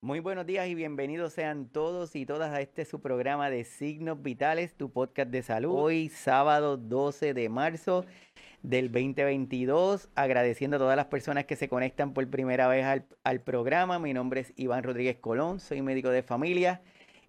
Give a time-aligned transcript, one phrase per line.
[0.00, 4.22] Muy buenos días y bienvenidos sean todos y todas a este su programa de Signos
[4.22, 5.72] Vitales, tu podcast de salud.
[5.74, 8.04] Hoy sábado 12 de marzo
[8.62, 13.40] del 2022, agradeciendo a todas las personas que se conectan por primera vez al, al
[13.40, 13.98] programa.
[13.98, 16.80] Mi nombre es Iván Rodríguez Colón, soy médico de familia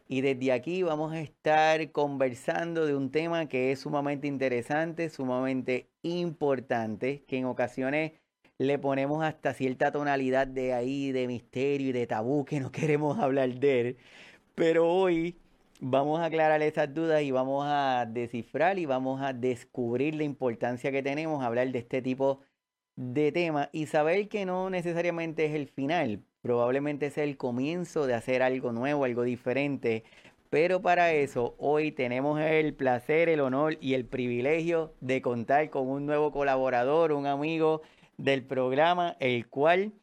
[0.07, 5.89] y desde aquí vamos a estar conversando de un tema que es sumamente interesante, sumamente
[6.03, 8.11] importante, que en ocasiones
[8.59, 13.17] le ponemos hasta cierta tonalidad de ahí, de misterio y de tabú que no queremos
[13.17, 13.97] hablar de él.
[14.53, 15.37] Pero hoy
[15.79, 20.91] vamos a aclarar esas dudas y vamos a descifrar y vamos a descubrir la importancia
[20.91, 22.41] que tenemos hablar de este tipo
[22.97, 28.13] de temas y saber que no necesariamente es el final, probablemente es el comienzo de
[28.13, 30.03] hacer algo nuevo, algo diferente.
[30.49, 35.87] Pero para eso hoy tenemos el placer, el honor y el privilegio de contar con
[35.87, 37.83] un nuevo colaborador, un amigo
[38.19, 39.93] del programa, el cual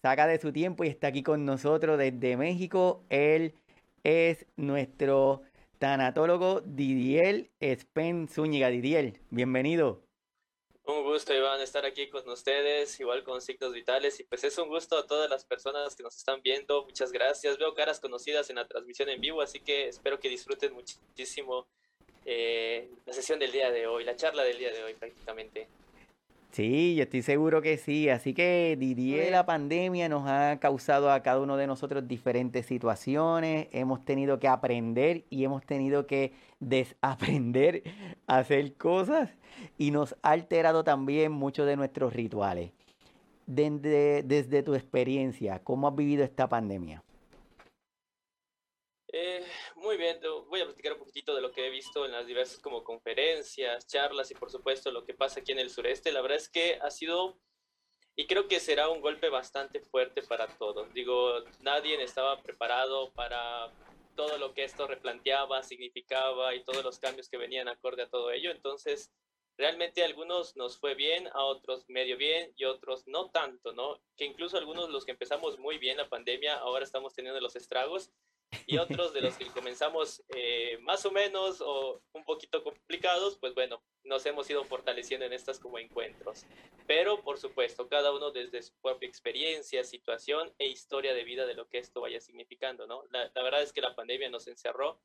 [0.00, 3.04] saca de su tiempo y está aquí con nosotros desde México.
[3.10, 3.54] Él
[4.02, 5.42] es nuestro
[5.78, 8.68] tanatólogo Didier Spen Zúñiga.
[8.68, 10.02] Didier, bienvenido.
[10.86, 14.20] Un gusto, Iván, estar aquí con ustedes, igual con Signos Vitales.
[14.20, 16.84] Y pues es un gusto a todas las personas que nos están viendo.
[16.84, 17.58] Muchas gracias.
[17.58, 21.66] Veo caras conocidas en la transmisión en vivo, así que espero que disfruten muchísimo
[22.24, 25.68] eh, la sesión del día de hoy, la charla del día de hoy prácticamente.
[26.56, 28.08] Sí, yo estoy seguro que sí.
[28.08, 33.68] Así que Didier, la pandemia nos ha causado a cada uno de nosotros diferentes situaciones.
[33.72, 37.82] Hemos tenido que aprender y hemos tenido que desaprender
[38.26, 39.28] a hacer cosas
[39.76, 42.72] y nos ha alterado también muchos de nuestros rituales.
[43.44, 47.02] Desde, desde tu experiencia, ¿cómo has vivido esta pandemia?
[49.12, 49.42] Eh,
[49.86, 52.58] muy bien, voy a platicar un poquitito de lo que he visto en las diversas
[52.58, 56.10] como conferencias, charlas y por supuesto lo que pasa aquí en el sureste.
[56.10, 57.38] La verdad es que ha sido
[58.16, 60.92] y creo que será un golpe bastante fuerte para todos.
[60.92, 63.72] Digo, nadie estaba preparado para
[64.16, 68.32] todo lo que esto replanteaba, significaba y todos los cambios que venían acorde a todo
[68.32, 68.50] ello.
[68.50, 69.12] Entonces,
[69.56, 74.00] realmente a algunos nos fue bien, a otros medio bien y otros no tanto, ¿no?
[74.16, 78.10] Que incluso algunos los que empezamos muy bien la pandemia, ahora estamos teniendo los estragos
[78.66, 83.54] y otros de los que comenzamos eh, más o menos o un poquito complicados, pues
[83.54, 86.46] bueno, nos hemos ido fortaleciendo en estas como encuentros.
[86.86, 91.54] Pero por supuesto, cada uno desde su propia experiencia, situación e historia de vida de
[91.54, 93.04] lo que esto vaya significando, ¿no?
[93.10, 95.00] La, la verdad es que la pandemia nos encerró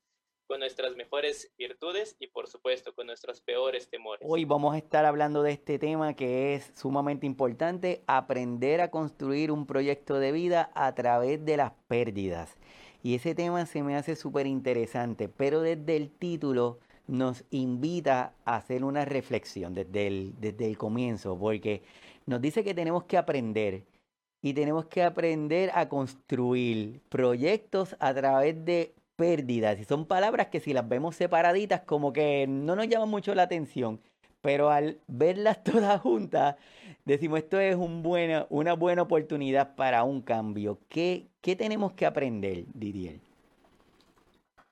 [0.52, 4.28] con nuestras mejores virtudes y por supuesto con nuestros peores temores.
[4.30, 9.50] Hoy vamos a estar hablando de este tema que es sumamente importante, aprender a construir
[9.50, 12.58] un proyecto de vida a través de las pérdidas.
[13.04, 18.58] Y ese tema se me hace súper interesante, pero desde el título nos invita a
[18.58, 21.82] hacer una reflexión desde el, desde el comienzo, porque
[22.26, 23.84] nos dice que tenemos que aprender
[24.42, 29.80] y tenemos que aprender a construir proyectos a través de pérdidas.
[29.80, 33.44] Y son palabras que si las vemos separaditas como que no nos llaman mucho la
[33.44, 34.00] atención,
[34.42, 36.56] pero al verlas todas juntas
[37.06, 40.80] decimos esto es una buena oportunidad para un cambio.
[40.90, 43.20] ¿Qué, ¿Qué tenemos que aprender, Didier?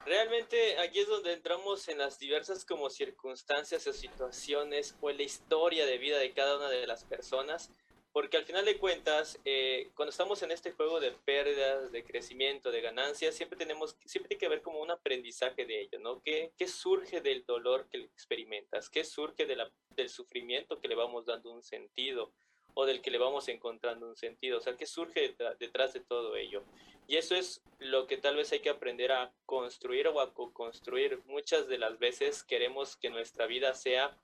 [0.06, 5.24] Realmente aquí es donde entramos en las diversas como circunstancias o situaciones o en la
[5.24, 7.72] historia de vida de cada una de las personas,
[8.12, 12.72] porque al final de cuentas, eh, cuando estamos en este juego de pérdidas, de crecimiento,
[12.72, 16.22] de ganancias, siempre tenemos, siempre tiene que haber como un aprendizaje de ello, ¿no?
[16.22, 18.90] ¿Qué, qué surge del dolor que experimentas?
[18.90, 22.32] ¿Qué surge de la, del sufrimiento que le vamos dando un sentido?
[22.74, 26.36] O del que le vamos encontrando un sentido, o sea, ¿qué surge detrás de todo
[26.36, 26.64] ello?
[27.08, 31.22] Y eso es lo que tal vez hay que aprender a construir o a construir.
[31.26, 34.16] Muchas de las veces queremos que nuestra vida sea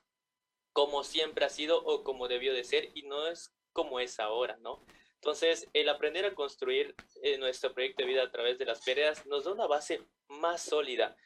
[0.71, 4.57] como siempre ha sido o como debió de ser y no es como es ahora,
[4.61, 4.85] ¿no?
[5.15, 9.25] Entonces, el aprender a construir eh, nuestro proyecto de vida a través de las pérdidas
[9.25, 11.17] nos da una base más sólida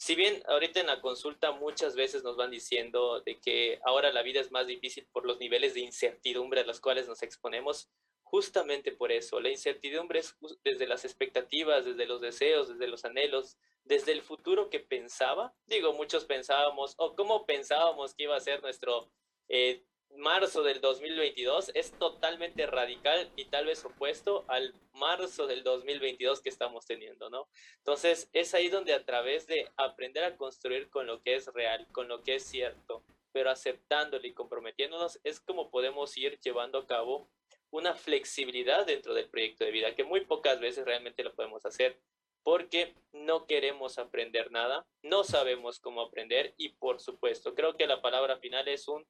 [0.00, 4.22] si bien ahorita en la consulta muchas veces nos van diciendo de que ahora la
[4.22, 7.90] vida es más difícil por los niveles de incertidumbre a los cuales nos exponemos,
[8.22, 13.58] justamente por eso, la incertidumbre es desde las expectativas, desde los deseos, desde los anhelos,
[13.84, 15.54] desde el futuro que pensaba.
[15.66, 19.12] Digo, muchos pensábamos, o cómo pensábamos que iba a ser nuestro
[19.48, 19.84] eh,
[20.16, 26.48] marzo del 2022 es totalmente radical y tal vez opuesto al marzo del 2022 que
[26.48, 27.48] estamos teniendo, ¿no?
[27.78, 31.86] Entonces es ahí donde a través de aprender a construir con lo que es real,
[31.92, 33.02] con lo que es cierto,
[33.32, 37.28] pero aceptándolo y comprometiéndonos, es como podemos ir llevando a cabo
[37.70, 41.98] una flexibilidad dentro del proyecto de vida, que muy pocas veces realmente lo podemos hacer
[42.42, 48.00] porque no queremos aprender nada, no sabemos cómo aprender y por supuesto, creo que la
[48.00, 49.06] palabra final es un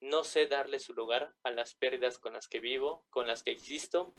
[0.00, 3.50] no sé darle su lugar a las pérdidas con las que vivo, con las que
[3.50, 4.14] existo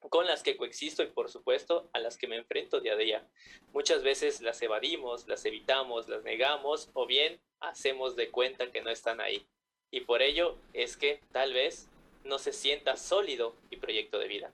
[0.00, 3.26] con las que coexisto y por supuesto a las que me enfrento día a día.
[3.72, 8.90] Muchas veces las evadimos, las evitamos, las negamos o bien hacemos de cuenta que no
[8.90, 9.46] están ahí.
[9.90, 11.88] Y por ello es que tal vez
[12.24, 14.52] no se sienta sólido mi proyecto de vida.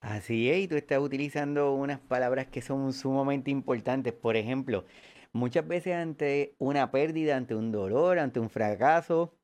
[0.00, 4.14] Así es, y tú estás utilizando unas palabras que son sumamente importantes.
[4.14, 4.86] Por ejemplo,
[5.32, 9.34] muchas veces ante una pérdida, ante un dolor, ante un fracaso,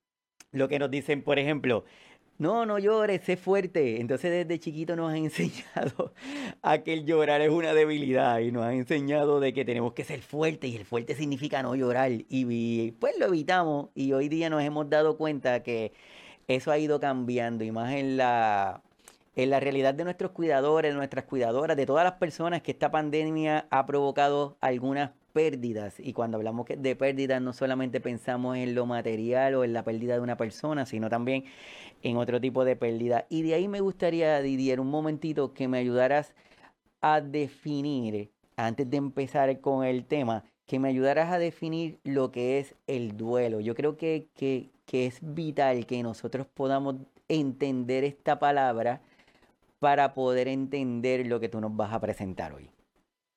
[0.52, 1.84] lo que nos dicen, por ejemplo,
[2.38, 4.00] no, no llores, sé fuerte.
[4.00, 6.12] Entonces desde chiquito nos han enseñado
[6.62, 10.04] a que el llorar es una debilidad y nos han enseñado de que tenemos que
[10.04, 14.50] ser fuertes y el fuerte significa no llorar y, pues lo evitamos y hoy día
[14.50, 15.93] nos hemos dado cuenta que
[16.48, 18.82] eso ha ido cambiando y más en la,
[19.34, 22.90] en la realidad de nuestros cuidadores, de nuestras cuidadoras, de todas las personas que esta
[22.90, 26.00] pandemia ha provocado algunas pérdidas.
[26.00, 30.15] Y cuando hablamos de pérdidas, no solamente pensamos en lo material o en la pérdida
[30.15, 31.44] de una persona, sino también
[32.03, 33.27] en otro tipo de pérdida.
[33.29, 36.35] Y de ahí me gustaría, Didier, un momentito que me ayudaras
[37.03, 42.59] a definir, antes de empezar con el tema, que me ayudaras a definir lo que
[42.59, 43.61] es el duelo.
[43.61, 46.97] Yo creo que, que, que es vital que nosotros podamos
[47.29, 49.03] entender esta palabra
[49.81, 52.71] para poder entender lo que tú nos vas a presentar hoy.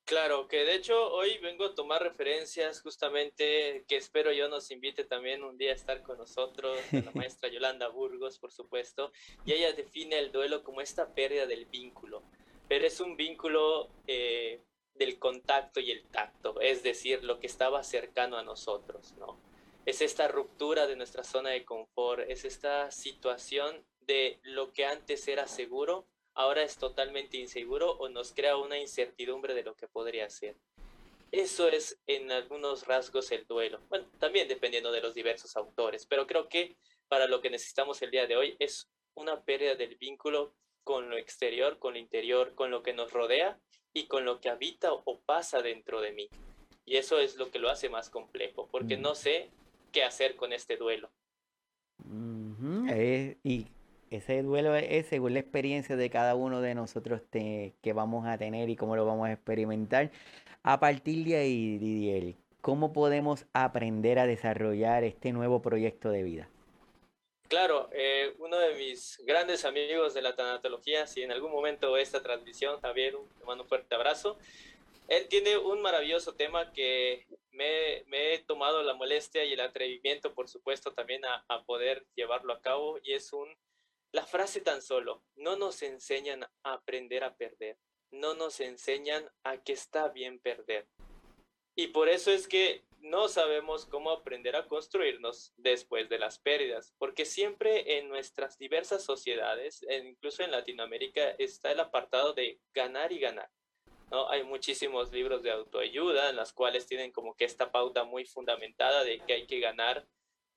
[0.10, 5.04] Claro, que de hecho hoy vengo a tomar referencias justamente que espero yo nos invite
[5.04, 9.12] también un día a estar con nosotros, la maestra Yolanda Burgos, por supuesto,
[9.46, 12.24] y ella define el duelo como esta pérdida del vínculo,
[12.68, 14.64] pero es un vínculo eh,
[14.96, 19.40] del contacto y el tacto, es decir, lo que estaba cercano a nosotros, ¿no?
[19.86, 25.28] Es esta ruptura de nuestra zona de confort, es esta situación de lo que antes
[25.28, 30.30] era seguro ahora es totalmente inseguro o nos crea una incertidumbre de lo que podría
[30.30, 30.56] ser.
[31.32, 33.80] Eso es en algunos rasgos el duelo.
[33.90, 36.76] Bueno, también dependiendo de los diversos autores, pero creo que
[37.08, 41.18] para lo que necesitamos el día de hoy es una pérdida del vínculo con lo
[41.18, 43.60] exterior, con lo interior, con lo que nos rodea
[43.94, 46.30] y con lo que habita o pasa dentro de mí.
[46.86, 49.02] Y eso es lo que lo hace más complejo, porque mm.
[49.02, 49.52] no sé
[49.92, 51.12] qué hacer con este duelo.
[52.90, 53.68] Eh, y
[54.12, 58.70] ese duelo es según la experiencia de cada uno de nosotros que vamos a tener
[58.70, 60.12] y cómo lo vamos a experimentar.
[60.64, 66.50] A partir de ahí, Didier, ¿cómo podemos aprender a desarrollar este nuevo proyecto de vida?
[67.48, 72.22] Claro, eh, uno de mis grandes amigos de la tanatología, si en algún momento esta
[72.22, 74.38] transmisión, Javier, te mando un fuerte abrazo.
[75.08, 80.48] Él tiene un maravilloso tema que me, he tomado la molestia y el atrevimiento, por
[80.48, 83.50] supuesto, también a poder llevarlo a cabo y es un
[84.12, 87.78] la frase tan solo, no nos enseñan a aprender a perder,
[88.12, 90.88] no nos enseñan a que está bien perder.
[91.76, 96.94] Y por eso es que no sabemos cómo aprender a construirnos después de las pérdidas,
[96.98, 103.20] porque siempre en nuestras diversas sociedades, incluso en Latinoamérica, está el apartado de ganar y
[103.20, 103.50] ganar.
[104.12, 104.30] ¿no?
[104.30, 109.04] Hay muchísimos libros de autoayuda en las cuales tienen como que esta pauta muy fundamentada
[109.04, 110.06] de que hay que ganar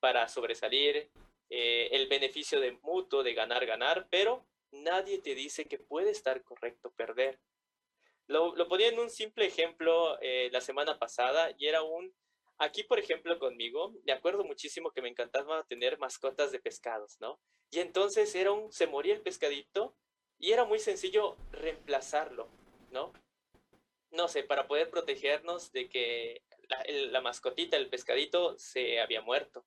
[0.00, 1.10] para sobresalir,
[1.54, 6.42] eh, el beneficio de mutuo, de ganar, ganar, pero nadie te dice que puede estar
[6.42, 7.38] correcto perder.
[8.26, 12.10] Lo, lo ponía en un simple ejemplo eh, la semana pasada y era un,
[12.56, 17.38] aquí por ejemplo conmigo, me acuerdo muchísimo que me encantaba tener mascotas de pescados, ¿no?
[17.70, 19.94] Y entonces era un, se moría el pescadito
[20.38, 22.48] y era muy sencillo reemplazarlo,
[22.90, 23.12] ¿no?
[24.10, 29.66] No sé, para poder protegernos de que la, la mascotita, el pescadito, se había muerto.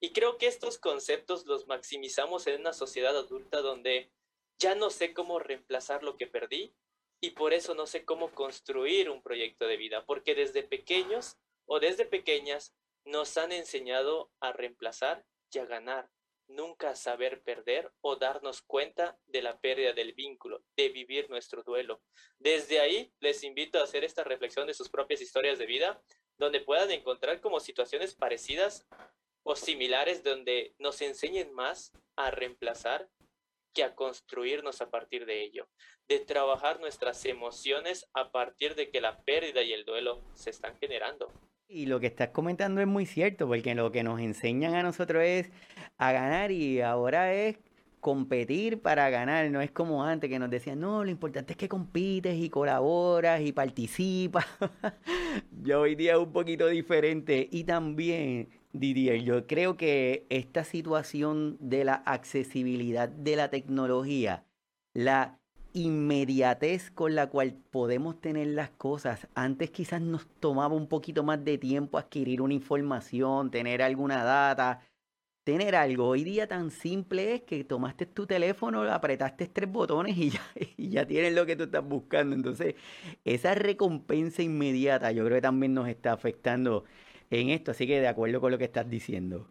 [0.00, 4.10] Y creo que estos conceptos los maximizamos en una sociedad adulta donde
[4.58, 6.74] ya no sé cómo reemplazar lo que perdí
[7.20, 11.80] y por eso no sé cómo construir un proyecto de vida, porque desde pequeños o
[11.80, 12.74] desde pequeñas
[13.04, 16.10] nos han enseñado a reemplazar y a ganar,
[16.48, 21.62] nunca a saber perder o darnos cuenta de la pérdida del vínculo, de vivir nuestro
[21.62, 22.02] duelo.
[22.38, 26.02] Desde ahí les invito a hacer esta reflexión de sus propias historias de vida,
[26.36, 28.86] donde puedan encontrar como situaciones parecidas
[29.46, 33.08] o similares donde nos enseñen más a reemplazar
[33.72, 35.68] que a construirnos a partir de ello,
[36.08, 40.76] de trabajar nuestras emociones a partir de que la pérdida y el duelo se están
[40.78, 41.32] generando.
[41.68, 45.22] Y lo que estás comentando es muy cierto, porque lo que nos enseñan a nosotros
[45.22, 45.50] es
[45.96, 47.56] a ganar y ahora es
[48.00, 51.68] competir para ganar, no es como antes que nos decían, no, lo importante es que
[51.68, 54.46] compites y colaboras y participas.
[55.62, 61.56] Yo hoy día es un poquito diferente y también Didier, yo creo que esta situación
[61.60, 64.44] de la accesibilidad de la tecnología,
[64.94, 65.38] la
[65.72, 71.44] inmediatez con la cual podemos tener las cosas, antes quizás nos tomaba un poquito más
[71.44, 74.80] de tiempo adquirir una información, tener alguna data.
[75.44, 76.08] tener algo.
[76.08, 80.42] Hoy día tan simple es que tomaste tu teléfono, apretaste tres botones y ya,
[80.76, 82.34] y ya tienes lo que tú estás buscando.
[82.34, 82.74] Entonces,
[83.24, 86.84] esa recompensa inmediata yo creo que también nos está afectando
[87.30, 87.70] en esto.
[87.70, 89.48] Así que de acuerdo con lo que estás diciendo.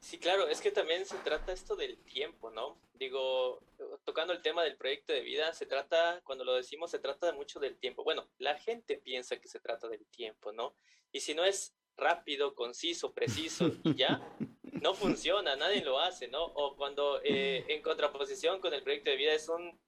[0.00, 2.78] Sí, claro, es que también se trata esto del tiempo, ¿no?
[2.94, 3.60] Digo,
[4.04, 7.58] tocando el tema del proyecto de vida, se trata, cuando lo decimos, se trata mucho
[7.58, 8.04] del tiempo.
[8.04, 10.74] Bueno, la gente piensa que se trata del tiempo, ¿no?
[11.12, 14.20] Y si no es rápido, conciso, preciso y ya,
[14.62, 16.44] no funciona, nadie lo hace, ¿no?
[16.44, 19.78] O cuando eh, en contraposición con el proyecto de vida es un,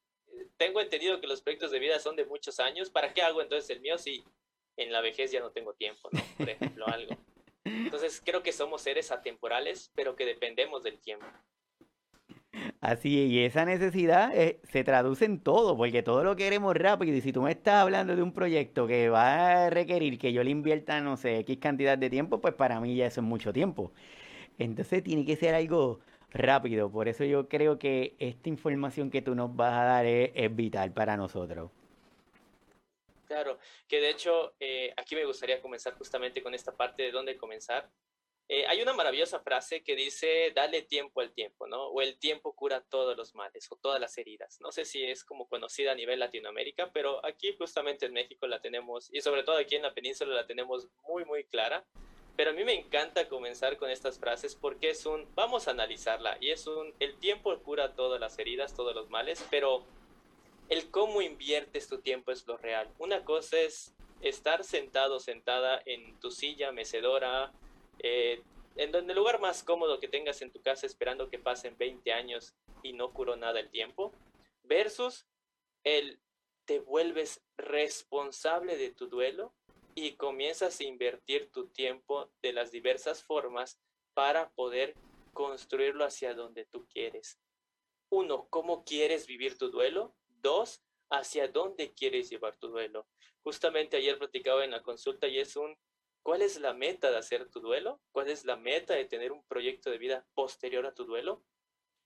[0.56, 3.70] tengo entendido que los proyectos de vida son de muchos años, ¿para qué hago entonces
[3.70, 4.24] el mío si
[4.78, 6.20] en la vejez ya no tengo tiempo, ¿no?
[6.38, 7.14] Por ejemplo, algo.
[7.64, 11.26] Entonces creo que somos seres atemporales, pero que dependemos del tiempo.
[12.80, 17.16] Así y esa necesidad eh, se traduce en todo, porque todo lo queremos rápido.
[17.16, 20.42] Y si tú me estás hablando de un proyecto que va a requerir que yo
[20.42, 23.52] le invierta, no sé, X cantidad de tiempo, pues para mí ya eso es mucho
[23.52, 23.92] tiempo.
[24.58, 26.90] Entonces tiene que ser algo rápido.
[26.90, 30.92] Por eso yo creo que esta información que tú nos vas a dar es, vital
[30.92, 31.70] para nosotros.
[33.28, 37.36] Claro, que de hecho eh, aquí me gustaría comenzar justamente con esta parte de dónde
[37.36, 37.90] comenzar.
[38.48, 41.88] Eh, hay una maravillosa frase que dice, dale tiempo al tiempo, ¿no?
[41.88, 44.58] O el tiempo cura todos los males o todas las heridas.
[44.62, 48.62] No sé si es como conocida a nivel Latinoamérica, pero aquí justamente en México la
[48.62, 51.84] tenemos, y sobre todo aquí en la península la tenemos muy, muy clara.
[52.34, 56.38] Pero a mí me encanta comenzar con estas frases porque es un, vamos a analizarla,
[56.40, 59.84] y es un, el tiempo cura todas las heridas, todos los males, pero
[60.68, 62.92] el cómo inviertes tu tiempo es lo real.
[62.98, 67.52] Una cosa es estar sentado, sentada en tu silla mecedora,
[68.00, 68.42] eh,
[68.76, 72.12] en donde el lugar más cómodo que tengas en tu casa esperando que pasen 20
[72.12, 74.12] años y no curó nada el tiempo,
[74.64, 75.26] versus
[75.84, 76.20] el
[76.64, 79.54] te vuelves responsable de tu duelo
[79.94, 83.80] y comienzas a invertir tu tiempo de las diversas formas
[84.12, 84.94] para poder
[85.32, 87.40] construirlo hacia donde tú quieres.
[88.10, 90.14] Uno, ¿cómo quieres vivir tu duelo?
[90.40, 93.06] Dos, ¿hacia dónde quieres llevar tu duelo?
[93.42, 95.76] Justamente ayer platicaba en la consulta y es un
[96.28, 98.02] ¿Cuál es la meta de hacer tu duelo?
[98.12, 101.42] ¿Cuál es la meta de tener un proyecto de vida posterior a tu duelo?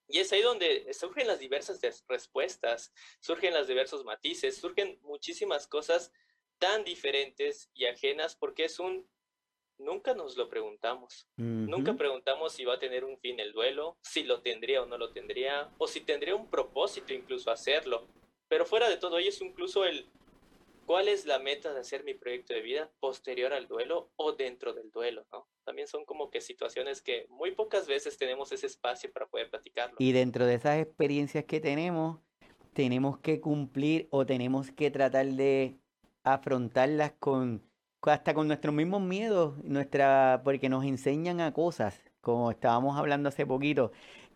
[0.06, 6.12] Y es ahí donde surgen las diversas respuestas, surgen los diversos matices, surgen muchísimas cosas
[6.58, 9.08] tan diferentes y ajenas porque es un
[9.78, 11.26] nunca nos lo preguntamos.
[11.36, 14.98] Nunca preguntamos si va a tener un fin el duelo, si lo tendría o no
[14.98, 18.06] lo tendría, o si tendría un propósito incluso hacerlo.
[18.52, 20.04] Pero fuera de todo, hoy es incluso el
[20.84, 24.74] ¿Cuál es la meta de hacer mi proyecto de vida posterior al duelo o dentro
[24.74, 25.24] del duelo?
[25.32, 25.48] ¿no?
[25.64, 29.96] También son como que situaciones que muy pocas veces tenemos ese espacio para poder platicarlo.
[29.98, 32.20] Y dentro de esas experiencias que tenemos,
[32.74, 35.78] tenemos que cumplir o tenemos que tratar de
[36.22, 37.62] afrontarlas con
[38.02, 43.46] hasta con nuestros mismos miedos, nuestra, porque nos enseñan a cosas, como estábamos hablando hace
[43.46, 43.92] poquito,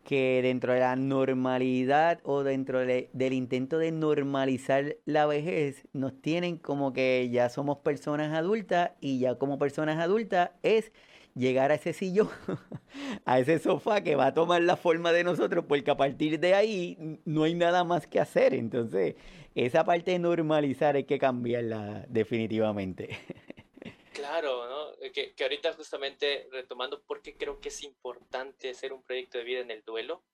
[0.07, 6.59] que dentro de la normalidad o dentro del intento de normalizar la vejez, nos tienen
[6.59, 10.93] como que ya somos personas adultas y ya como personas adultas es
[11.35, 12.29] llegar a ese sillón,
[13.25, 16.55] a ese sofá que va a tomar la forma de nosotros, porque a partir de
[16.55, 18.55] ahí no hay nada más que hacer.
[18.55, 19.17] Entonces,
[19.57, 23.09] esa parte de normalizar hay que cambiarla definitivamente.
[24.17, 24.95] Claro, ¿no?
[25.03, 29.37] Eh, que, que, ahorita justamente retomando por qué creo que es importante hacer un proyecto
[29.37, 30.25] de vida en el duelo,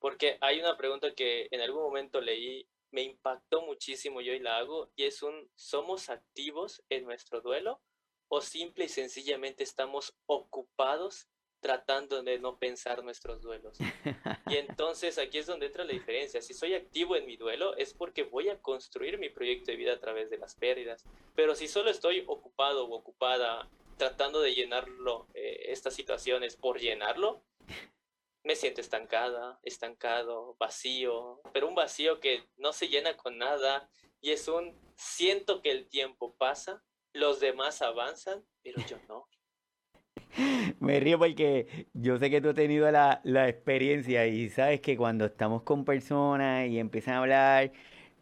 [0.00, 4.58] porque hay una pregunta que en algún momento leí, me impactó muchísimo yo y la
[4.58, 7.80] hago, y es un, ¿somos activos en nuestro duelo
[8.28, 11.26] o simple y sencillamente estamos ocupados
[11.62, 13.78] tratando de no pensar nuestros duelos.
[14.50, 16.42] Y entonces aquí es donde entra la diferencia.
[16.42, 19.94] Si soy activo en mi duelo es porque voy a construir mi proyecto de vida
[19.94, 21.04] a través de las pérdidas.
[21.34, 27.44] Pero si solo estoy ocupado o ocupada tratando de llenarlo, eh, estas situaciones por llenarlo,
[28.42, 33.88] me siento estancada, estancado, vacío, pero un vacío que no se llena con nada
[34.20, 39.28] y es un siento que el tiempo pasa, los demás avanzan, pero yo no.
[40.80, 44.96] Me río porque yo sé que tú has tenido la, la, experiencia y sabes que
[44.96, 47.72] cuando estamos con personas y empiezan a hablar,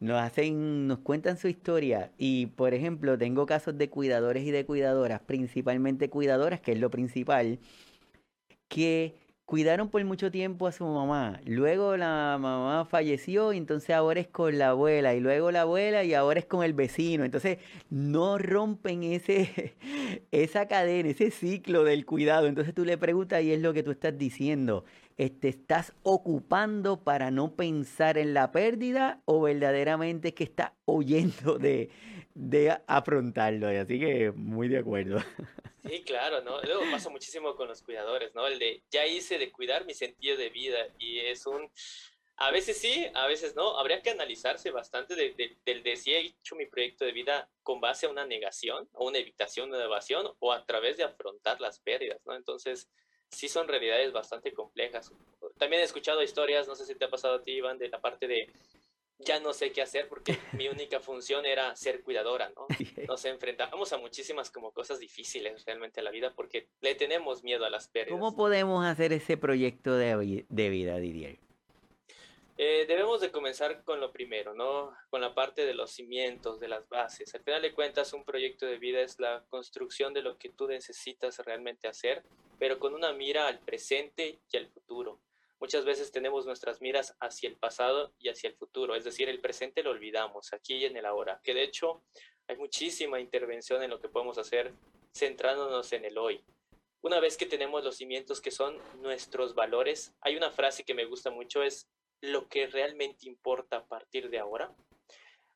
[0.00, 2.11] nos hacen, nos cuentan su historia.
[2.19, 6.90] Y por ejemplo, tengo casos de cuidadores y de cuidadoras, principalmente cuidadoras, que es lo
[6.90, 7.59] principal,
[8.69, 9.14] que
[9.50, 11.40] cuidaron por mucho tiempo a su mamá.
[11.45, 16.04] Luego la mamá falleció y entonces ahora es con la abuela y luego la abuela
[16.04, 17.25] y ahora es con el vecino.
[17.25, 17.59] Entonces
[17.90, 19.75] no rompen ese,
[20.30, 22.47] esa cadena, ese ciclo del cuidado.
[22.47, 24.85] Entonces tú le preguntas y es lo que tú estás diciendo.
[25.16, 31.90] ¿Te estás ocupando para no pensar en la pérdida o verdaderamente que estás oyendo de,
[32.35, 33.69] de afrontarlo?
[33.69, 35.19] Así que muy de acuerdo.
[35.89, 36.61] Sí, claro, ¿no?
[36.61, 38.47] Luego pasa muchísimo con los cuidadores, ¿no?
[38.47, 41.71] El de, ya hice de cuidar mi sentido de vida y es un...
[42.37, 43.79] A veces sí, a veces no.
[43.79, 48.07] Habría que analizarse bastante del de, si he hecho mi proyecto de vida con base
[48.07, 52.21] a una negación, o una evitación, una evasión, o a través de afrontar las pérdidas,
[52.25, 52.35] ¿no?
[52.35, 52.89] Entonces,
[53.31, 55.13] sí son realidades bastante complejas.
[55.59, 58.01] También he escuchado historias, no sé si te ha pasado a ti, Iván, de la
[58.01, 58.49] parte de
[59.25, 62.67] ya no sé qué hacer porque mi única función era ser cuidadora, ¿no?
[63.09, 67.65] Nos enfrentamos a muchísimas como cosas difíciles realmente en la vida porque le tenemos miedo
[67.65, 68.19] a las pérdidas.
[68.19, 71.39] ¿Cómo podemos hacer ese proyecto de, de vida, Didier?
[72.62, 74.95] Eh, debemos de comenzar con lo primero, ¿no?
[75.09, 77.35] Con la parte de los cimientos, de las bases.
[77.35, 80.69] Al final de cuentas, un proyecto de vida es la construcción de lo que tú
[80.69, 82.23] necesitas realmente hacer,
[82.59, 85.21] pero con una mira al presente y al futuro.
[85.61, 89.40] Muchas veces tenemos nuestras miras hacia el pasado y hacia el futuro, es decir, el
[89.40, 92.02] presente lo olvidamos, aquí y en el ahora, que de hecho
[92.49, 94.73] hay muchísima intervención en lo que podemos hacer
[95.14, 96.43] centrándonos en el hoy.
[97.02, 101.05] Una vez que tenemos los cimientos que son nuestros valores, hay una frase que me
[101.05, 101.90] gusta mucho, es
[102.23, 104.75] lo que realmente importa a partir de ahora.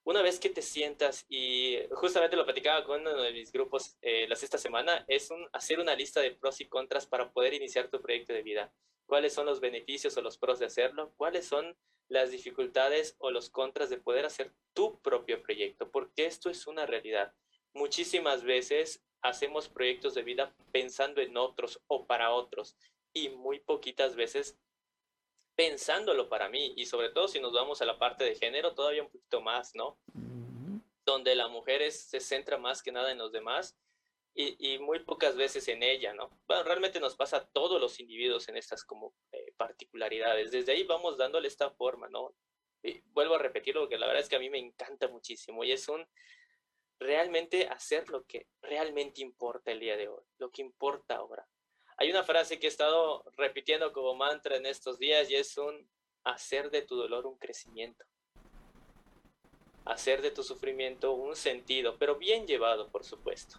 [0.04, 4.28] Una vez que te sientas, y justamente lo platicaba con uno de mis grupos eh,
[4.30, 8.34] esta semana, es hacer una lista de pros y contras para poder iniciar tu proyecto
[8.34, 8.70] de vida
[9.06, 11.76] cuáles son los beneficios o los pros de hacerlo, cuáles son
[12.08, 16.86] las dificultades o los contras de poder hacer tu propio proyecto, porque esto es una
[16.86, 17.32] realidad.
[17.72, 22.76] Muchísimas veces hacemos proyectos de vida pensando en otros o para otros
[23.12, 24.58] y muy poquitas veces
[25.56, 29.02] pensándolo para mí y sobre todo si nos vamos a la parte de género todavía
[29.02, 29.96] un poquito más, ¿no?
[31.06, 33.76] Donde la mujer se centra más que nada en los demás
[34.34, 36.28] y, muy pocas veces en ella, ¿no?
[36.48, 40.50] Bueno, realmente nos pasa a todos los individuos en estas como eh, particularidades.
[40.50, 42.34] Desde ahí vamos dándole esta forma, ¿no?
[42.82, 45.72] Y vuelvo a repetirlo porque la verdad es que a mí me encanta muchísimo y
[45.72, 46.04] es un
[46.98, 51.46] realmente hacer lo que realmente importa el día de hoy, lo que importa ahora.
[51.96, 55.88] Hay una frase que he estado repitiendo como mantra en estos días y es un
[56.24, 58.04] hacer de tu dolor un crecimiento
[59.84, 63.58] hacer de tu sufrimiento un sentido, pero bien llevado, por supuesto.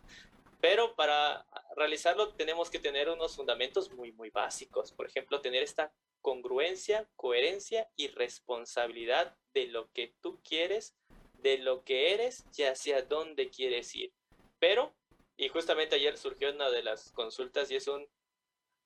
[0.62, 4.92] Pero para realizarlo tenemos que tener unos fundamentos muy, muy básicos.
[4.92, 10.96] Por ejemplo, tener esta congruencia, coherencia y responsabilidad de lo que tú quieres,
[11.34, 14.12] de lo que eres y hacia dónde quieres ir.
[14.60, 14.96] Pero,
[15.38, 18.08] y justamente ayer surgió una de las consultas y es un,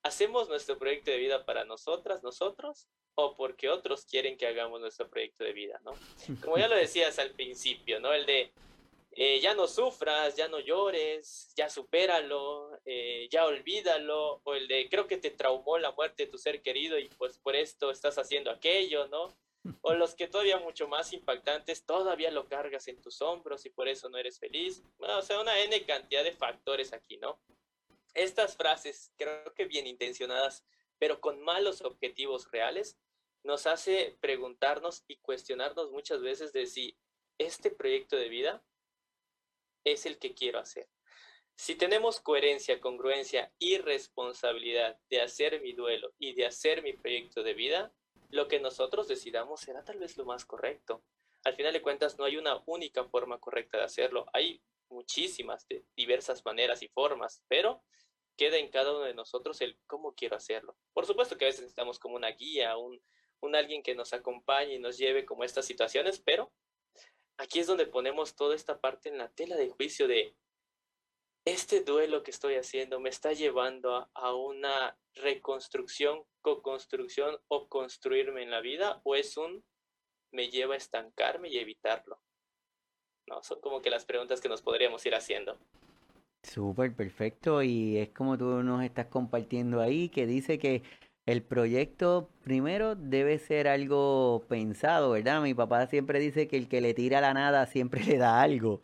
[0.04, 2.88] ¿hacemos nuestro proyecto de vida para nosotras, nosotros?
[3.22, 5.94] o porque otros quieren que hagamos nuestro proyecto de vida, ¿no?
[6.42, 8.14] Como ya lo decías al principio, ¿no?
[8.14, 8.54] El de
[9.12, 14.88] eh, ya no sufras, ya no llores, ya supéralo, eh, ya olvídalo, o el de
[14.88, 18.18] creo que te traumó la muerte de tu ser querido y pues por esto estás
[18.18, 19.36] haciendo aquello, ¿no?
[19.82, 23.90] O los que todavía mucho más impactantes, todavía lo cargas en tus hombros y por
[23.90, 24.82] eso no eres feliz.
[24.98, 27.42] Bueno, o sea, una N cantidad de factores aquí, ¿no?
[28.14, 30.66] Estas frases, creo que bien intencionadas,
[30.98, 32.98] pero con malos objetivos reales,
[33.44, 36.98] nos hace preguntarnos y cuestionarnos muchas veces de si
[37.38, 38.64] este proyecto de vida
[39.84, 40.88] es el que quiero hacer.
[41.56, 47.44] Si tenemos coherencia, congruencia y responsabilidad de hacer mi duelo y de hacer mi proyecto
[47.44, 47.94] de vida,
[48.30, 51.04] lo que nosotros decidamos será tal vez lo más correcto.
[51.44, 54.26] Al final de cuentas, no hay una única forma correcta de hacerlo.
[54.34, 57.84] Hay muchísimas, de diversas maneras y formas, pero
[58.38, 60.78] queda en cada uno de nosotros el cómo quiero hacerlo.
[60.94, 63.02] Por supuesto que a veces necesitamos como una guía, un,
[63.42, 66.52] un alguien que nos acompañe y nos lleve como estas situaciones, pero
[67.40, 70.36] aquí es donde ponemos toda esta parte en la tela de juicio de
[71.46, 78.52] este duelo que estoy haciendo me está llevando a, una reconstrucción, co-construcción o construirme en
[78.52, 79.64] la vida o es un
[80.32, 82.22] me lleva a estancarme y evitarlo.
[83.26, 85.58] No, son como que las preguntas que nos podríamos ir haciendo.
[86.44, 90.84] Súper perfecto y es como tú nos estás compartiendo ahí que dice que
[91.32, 95.44] el proyecto primero debe ser algo pensado, ¿verdad?
[95.44, 98.82] Mi papá siempre dice que el que le tira la nada siempre le da algo.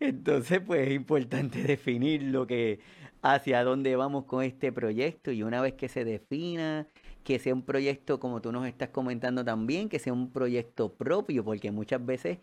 [0.00, 2.80] Entonces, pues es importante definir lo que
[3.22, 6.86] hacia dónde vamos con este proyecto y una vez que se defina,
[7.22, 11.44] que sea un proyecto como tú nos estás comentando también, que sea un proyecto propio,
[11.44, 12.38] porque muchas veces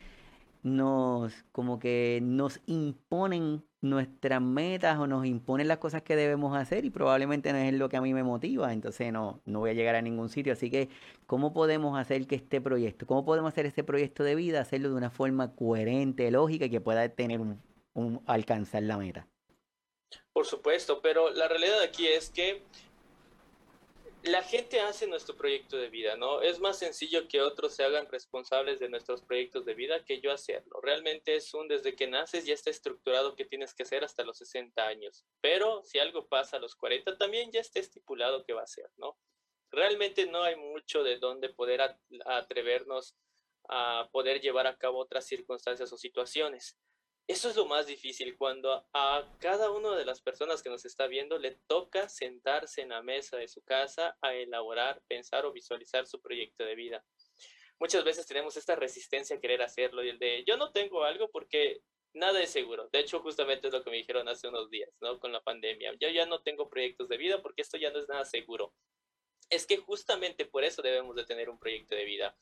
[0.63, 6.85] nos como que nos imponen nuestras metas o nos imponen las cosas que debemos hacer
[6.85, 9.73] y probablemente no es lo que a mí me motiva, entonces no, no voy a
[9.73, 10.53] llegar a ningún sitio.
[10.53, 10.89] Así que,
[11.25, 14.95] ¿cómo podemos hacer que este proyecto, cómo podemos hacer este proyecto de vida, hacerlo de
[14.95, 17.61] una forma coherente, lógica y que pueda tener un,
[17.93, 19.27] un alcanzar la meta?
[20.33, 22.63] Por supuesto, pero la realidad aquí es que
[24.23, 26.41] la gente hace nuestro proyecto de vida, ¿no?
[26.41, 30.31] Es más sencillo que otros se hagan responsables de nuestros proyectos de vida que yo
[30.31, 30.79] hacerlo.
[30.81, 34.37] Realmente es un desde que naces ya está estructurado que tienes que hacer hasta los
[34.37, 35.25] 60 años.
[35.41, 38.91] Pero si algo pasa a los 40 también ya está estipulado que va a ser,
[38.97, 39.17] ¿no?
[39.71, 41.81] Realmente no hay mucho de dónde poder
[42.25, 43.15] atrevernos
[43.69, 46.77] a poder llevar a cabo otras circunstancias o situaciones.
[47.31, 51.07] Eso es lo más difícil, cuando a cada una de las personas que nos está
[51.07, 56.05] viendo le toca sentarse en la mesa de su casa a elaborar, pensar o visualizar
[56.05, 57.05] su proyecto de vida.
[57.79, 61.31] Muchas veces tenemos esta resistencia a querer hacerlo y el de yo no tengo algo
[61.31, 62.89] porque nada es seguro.
[62.91, 65.17] De hecho, justamente es lo que me dijeron hace unos días, ¿no?
[65.17, 65.93] Con la pandemia.
[66.01, 68.73] Yo ya no tengo proyectos de vida porque esto ya no es nada seguro.
[69.49, 72.37] Es que justamente por eso debemos de tener un proyecto de vida.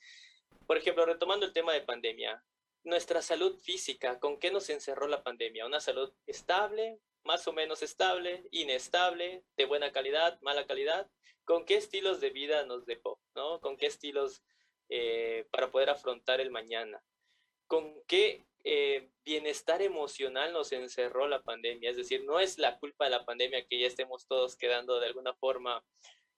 [0.65, 2.43] Por ejemplo, retomando el tema de pandemia,
[2.83, 5.65] nuestra salud física, ¿con qué nos encerró la pandemia?
[5.65, 11.09] Una salud estable, más o menos estable, inestable, de buena calidad, mala calidad.
[11.43, 13.19] ¿Con qué estilos de vida nos dejó?
[13.35, 13.59] ¿no?
[13.59, 14.43] ¿Con qué estilos
[14.89, 17.03] eh, para poder afrontar el mañana?
[17.67, 21.89] ¿Con qué eh, bienestar emocional nos encerró la pandemia?
[21.89, 25.07] Es decir, no es la culpa de la pandemia que ya estemos todos quedando de
[25.07, 25.83] alguna forma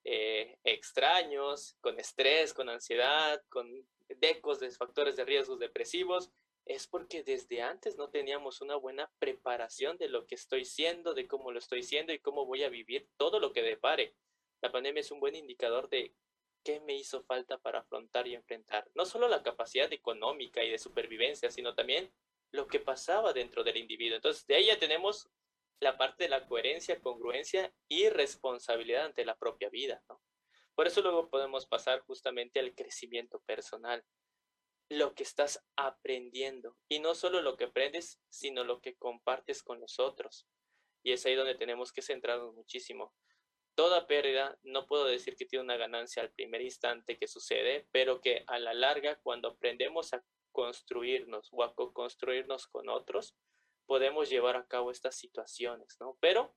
[0.03, 3.87] eh, extraños, con estrés, con ansiedad, con
[4.19, 6.31] decos de factores de riesgos depresivos,
[6.65, 11.27] es porque desde antes no teníamos una buena preparación de lo que estoy siendo, de
[11.27, 14.15] cómo lo estoy siendo y cómo voy a vivir todo lo que depare.
[14.61, 16.15] La pandemia es un buen indicador de
[16.63, 20.77] qué me hizo falta para afrontar y enfrentar no solo la capacidad económica y de
[20.77, 22.13] supervivencia, sino también
[22.51, 24.17] lo que pasaba dentro del individuo.
[24.17, 25.29] Entonces, de ahí ya tenemos
[25.79, 30.03] la parte de la coherencia, congruencia y responsabilidad ante la propia vida.
[30.09, 30.21] ¿no?
[30.75, 34.05] Por eso luego podemos pasar justamente al crecimiento personal,
[34.89, 39.79] lo que estás aprendiendo y no solo lo que aprendes, sino lo que compartes con
[39.79, 40.47] los otros.
[41.03, 43.13] Y es ahí donde tenemos que centrarnos muchísimo.
[43.75, 48.19] Toda pérdida, no puedo decir que tiene una ganancia al primer instante que sucede, pero
[48.19, 53.33] que a la larga, cuando aprendemos a construirnos o a construirnos con otros,
[53.85, 56.17] podemos llevar a cabo estas situaciones, ¿no?
[56.19, 56.53] Pero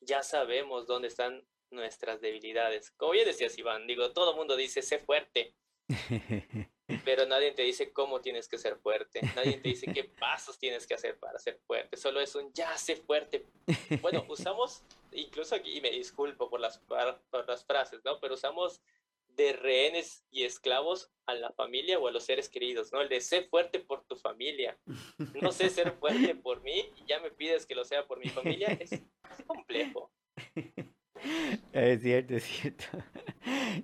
[0.00, 2.90] ya sabemos dónde están nuestras debilidades.
[2.92, 5.54] Como ya decías, Iván, digo, todo el mundo dice, sé fuerte,
[7.04, 10.86] pero nadie te dice cómo tienes que ser fuerte, nadie te dice qué pasos tienes
[10.86, 13.46] que hacer para ser fuerte, solo es un ya sé fuerte.
[14.00, 14.82] Bueno, usamos,
[15.12, 18.20] incluso aquí, y me disculpo por las, por las frases, ¿no?
[18.20, 18.82] Pero usamos
[19.36, 23.00] de rehenes y esclavos a la familia o a los seres queridos, ¿no?
[23.00, 24.78] El de sé fuerte por tu familia.
[25.40, 28.28] No sé ser fuerte por mí y ya me pides que lo sea por mi
[28.28, 28.68] familia.
[28.80, 29.00] es
[29.46, 30.12] complejo.
[31.72, 32.84] Es cierto, es cierto.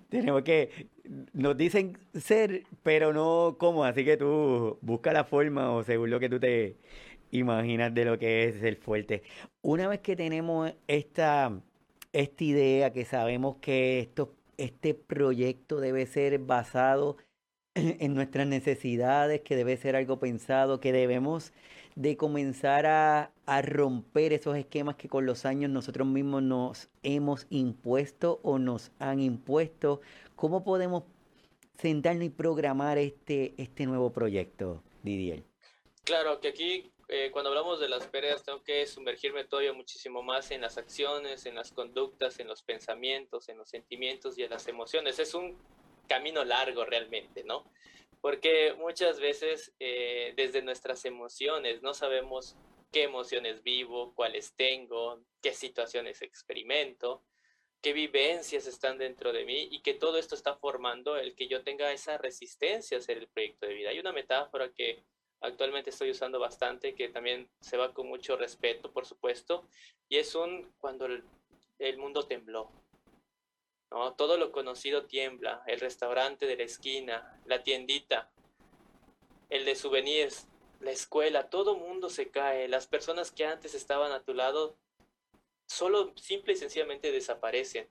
[0.08, 0.88] Tenemos que,
[1.32, 6.20] nos dicen ser, pero no cómo, así que tú busca la forma o según lo
[6.20, 6.76] que tú te
[7.30, 9.22] imaginas de lo que es ser fuerte.
[9.62, 11.60] Una vez que tenemos esta,
[12.12, 17.16] esta idea, que sabemos que esto, este proyecto debe ser basado
[17.74, 21.52] en nuestras necesidades, que debe ser algo pensado, que debemos
[21.98, 23.32] de comenzar a,
[23.62, 29.18] romper esos esquemas que con los años nosotros mismos nos hemos impuesto o nos han
[29.18, 30.00] impuesto.
[30.36, 31.02] ¿Cómo podemos
[31.76, 35.42] sentarnos y programar este, este nuevo proyecto, Didier?
[36.04, 40.52] Claro, que aquí eh, cuando hablamos de las pérdidas tengo que sumergirme todavía muchísimo más
[40.52, 44.68] en las acciones, en las conductas, en los pensamientos, en los sentimientos y en las
[44.68, 45.18] emociones.
[45.18, 45.58] Es un
[46.06, 47.64] camino largo realmente, ¿no?
[48.20, 52.56] Porque muchas veces eh, desde nuestras emociones no sabemos
[52.92, 57.22] qué emociones vivo, cuáles tengo, qué situaciones experimento,
[57.80, 61.62] qué vivencias están dentro de mí y que todo esto está formando el que yo
[61.62, 63.90] tenga esa resistencia a hacer el proyecto de vida.
[63.90, 65.04] Hay una metáfora que
[65.40, 69.68] actualmente estoy usando bastante, que también se va con mucho respeto, por supuesto,
[70.08, 72.72] y es un cuando el mundo tembló,
[73.90, 74.14] ¿no?
[74.14, 78.30] Todo lo conocido tiembla, el restaurante de la esquina, la tiendita,
[79.48, 80.46] el de souvenirs,
[80.80, 84.78] la escuela, todo mundo se cae, las personas que antes estaban a tu lado
[85.66, 87.88] solo simple y sencillamente desaparecen.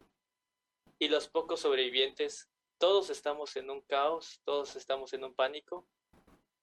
[0.99, 5.87] Y los pocos sobrevivientes, todos estamos en un caos, todos estamos en un pánico,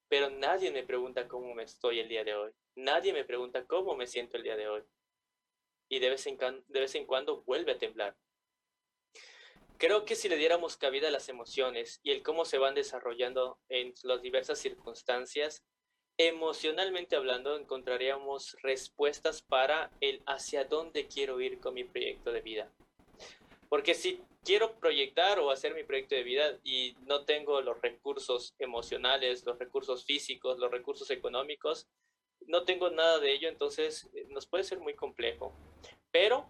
[0.09, 3.95] pero nadie me pregunta cómo me estoy el día de hoy, nadie me pregunta cómo
[3.95, 4.83] me siento el día de hoy.
[5.87, 8.15] Y de vez en, de vez en cuando vuelve a temblar.
[9.77, 13.59] Creo que si le diéramos cabida a las emociones y el cómo se van desarrollando
[13.67, 15.65] en las diversas circunstancias,
[16.17, 22.71] emocionalmente hablando encontraríamos respuestas para el hacia dónde quiero ir con mi proyecto de vida.
[23.67, 28.55] Porque si quiero proyectar o hacer mi proyecto de vida y no tengo los recursos
[28.59, 31.89] emocionales, los recursos físicos, los recursos económicos,
[32.47, 35.53] no tengo nada de ello, entonces eh, nos puede ser muy complejo.
[36.11, 36.49] Pero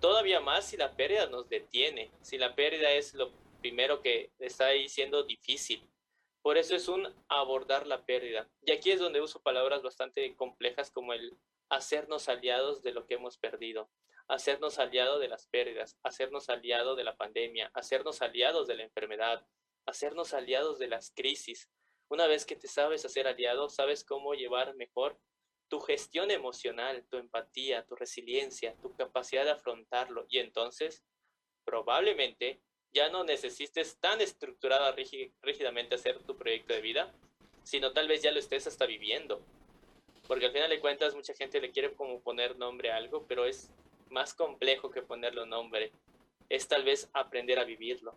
[0.00, 4.66] todavía más si la pérdida nos detiene, si la pérdida es lo primero que está
[4.66, 5.86] ahí siendo difícil.
[6.42, 8.48] Por eso es un abordar la pérdida.
[8.64, 11.36] Y aquí es donde uso palabras bastante complejas como el
[11.68, 13.90] hacernos aliados de lo que hemos perdido,
[14.26, 19.46] hacernos aliados de las pérdidas, hacernos aliados de la pandemia, hacernos aliados de la enfermedad,
[19.86, 21.68] hacernos aliados de las crisis.
[22.08, 25.18] Una vez que te sabes hacer aliado, sabes cómo llevar mejor
[25.70, 30.26] tu gestión emocional, tu empatía, tu resiliencia, tu capacidad de afrontarlo.
[30.28, 31.04] Y entonces,
[31.64, 32.60] probablemente
[32.92, 34.92] ya no necesites tan estructurada
[35.42, 37.14] rígidamente hacer tu proyecto de vida,
[37.62, 39.40] sino tal vez ya lo estés hasta viviendo.
[40.26, 43.46] Porque al final de cuentas mucha gente le quiere como poner nombre a algo, pero
[43.46, 43.70] es
[44.10, 45.92] más complejo que ponerle nombre.
[46.48, 48.16] Es tal vez aprender a vivirlo.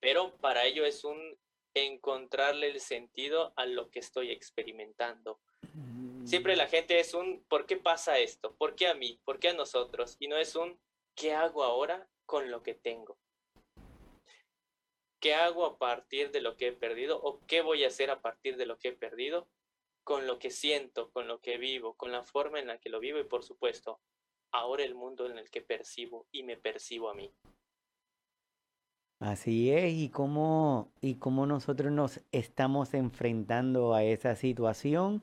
[0.00, 1.38] Pero para ello es un
[1.74, 5.38] encontrarle el sentido a lo que estoy experimentando.
[6.28, 8.54] Siempre la gente es un ¿por qué pasa esto?
[8.56, 9.18] ¿Por qué a mí?
[9.24, 10.18] ¿Por qué a nosotros?
[10.20, 10.78] Y no es un
[11.14, 13.16] ¿qué hago ahora con lo que tengo?
[15.20, 17.18] ¿Qué hago a partir de lo que he perdido?
[17.18, 19.48] ¿O qué voy a hacer a partir de lo que he perdido?
[20.04, 23.00] Con lo que siento, con lo que vivo, con la forma en la que lo
[23.00, 23.98] vivo y por supuesto,
[24.52, 27.32] ahora el mundo en el que percibo y me percibo a mí.
[29.18, 35.22] Así es, y cómo, y cómo nosotros nos estamos enfrentando a esa situación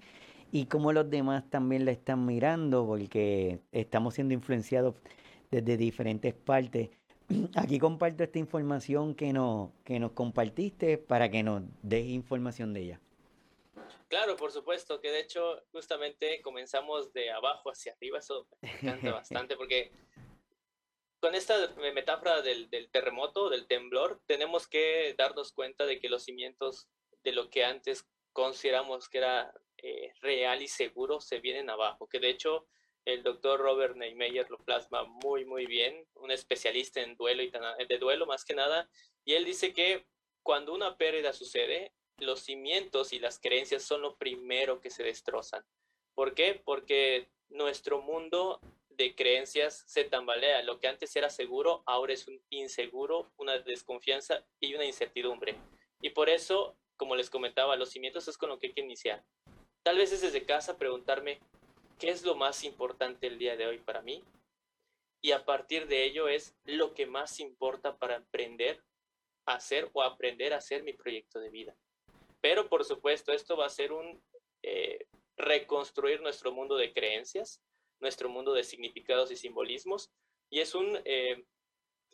[0.56, 4.96] y cómo los demás también la están mirando, porque estamos siendo influenciados
[5.52, 6.92] desde diferentes partes.
[7.58, 12.84] Aquí comparto esta información que, no, que nos compartiste para que nos des información de
[12.84, 13.02] ella.
[14.08, 19.12] Claro, por supuesto, que de hecho justamente comenzamos de abajo hacia arriba, eso me encanta
[19.12, 19.92] bastante porque
[21.20, 21.56] con esta
[21.94, 26.88] metáfora del, terremoto, del temblor, tenemos que darnos cuenta de que los cimientos
[27.26, 32.20] de lo que antes consideramos que era eh, real y seguro se vienen abajo, que
[32.20, 32.68] de hecho
[33.06, 37.52] el doctor Robert Neymeyer lo plasma muy, muy bien, un especialista en duelo y
[37.88, 38.90] de duelo más que nada,
[39.24, 40.06] y él dice que
[40.44, 45.66] cuando una pérdida sucede, los cimientos y las creencias son lo primero que se destrozan.
[46.14, 46.62] ¿Por qué?
[46.64, 50.64] Porque nuestro mundo de creencias se tambalea.
[50.64, 55.56] Lo que antes era seguro, ahora es un inseguro, una desconfianza y una incertidumbre.
[56.02, 59.26] Y por eso, como les comentaba, los cimientos es con lo que hay que iniciar.
[59.86, 61.40] Tal vez es desde casa preguntarme,
[62.00, 64.24] ¿qué es lo más importante el día de hoy para mí?
[65.22, 68.84] Y a partir de ello es lo que más importa para emprender,
[69.46, 71.78] hacer o aprender a hacer mi proyecto de vida.
[72.42, 74.24] Pero por supuesto, esto va a ser un
[74.64, 75.06] eh,
[75.38, 77.62] reconstruir nuestro mundo de creencias,
[78.00, 80.10] nuestro mundo de significados y simbolismos.
[80.50, 81.46] Y es un, eh,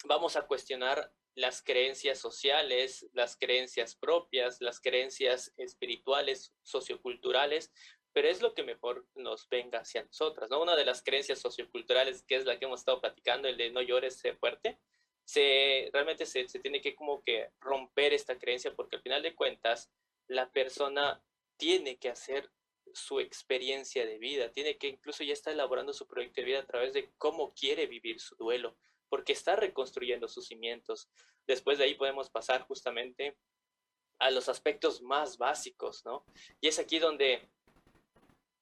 [0.04, 7.72] vamos a cuestionar las creencias sociales, las creencias propias, las creencias espirituales, socioculturales,
[8.14, 10.62] pero es lo que mejor nos venga hacia nosotras, ¿no?
[10.62, 13.82] Una de las creencias socioculturales, que es la que hemos estado platicando, el de no
[13.82, 14.80] llores, sé fuerte,
[15.24, 19.36] se, realmente se, se tiene que como que romper esta creencia porque al final de
[19.36, 19.90] cuentas
[20.28, 21.24] la persona
[21.58, 22.52] tiene que hacer
[22.94, 26.66] su experiencia de vida, tiene que incluso ya está elaborando su proyecto de vida a
[26.66, 28.78] través de cómo quiere vivir su duelo,
[29.12, 31.10] porque está reconstruyendo sus cimientos.
[31.46, 33.38] Después de ahí podemos pasar justamente
[34.20, 36.24] a los aspectos más básicos, ¿no?
[36.62, 37.52] Y es aquí donde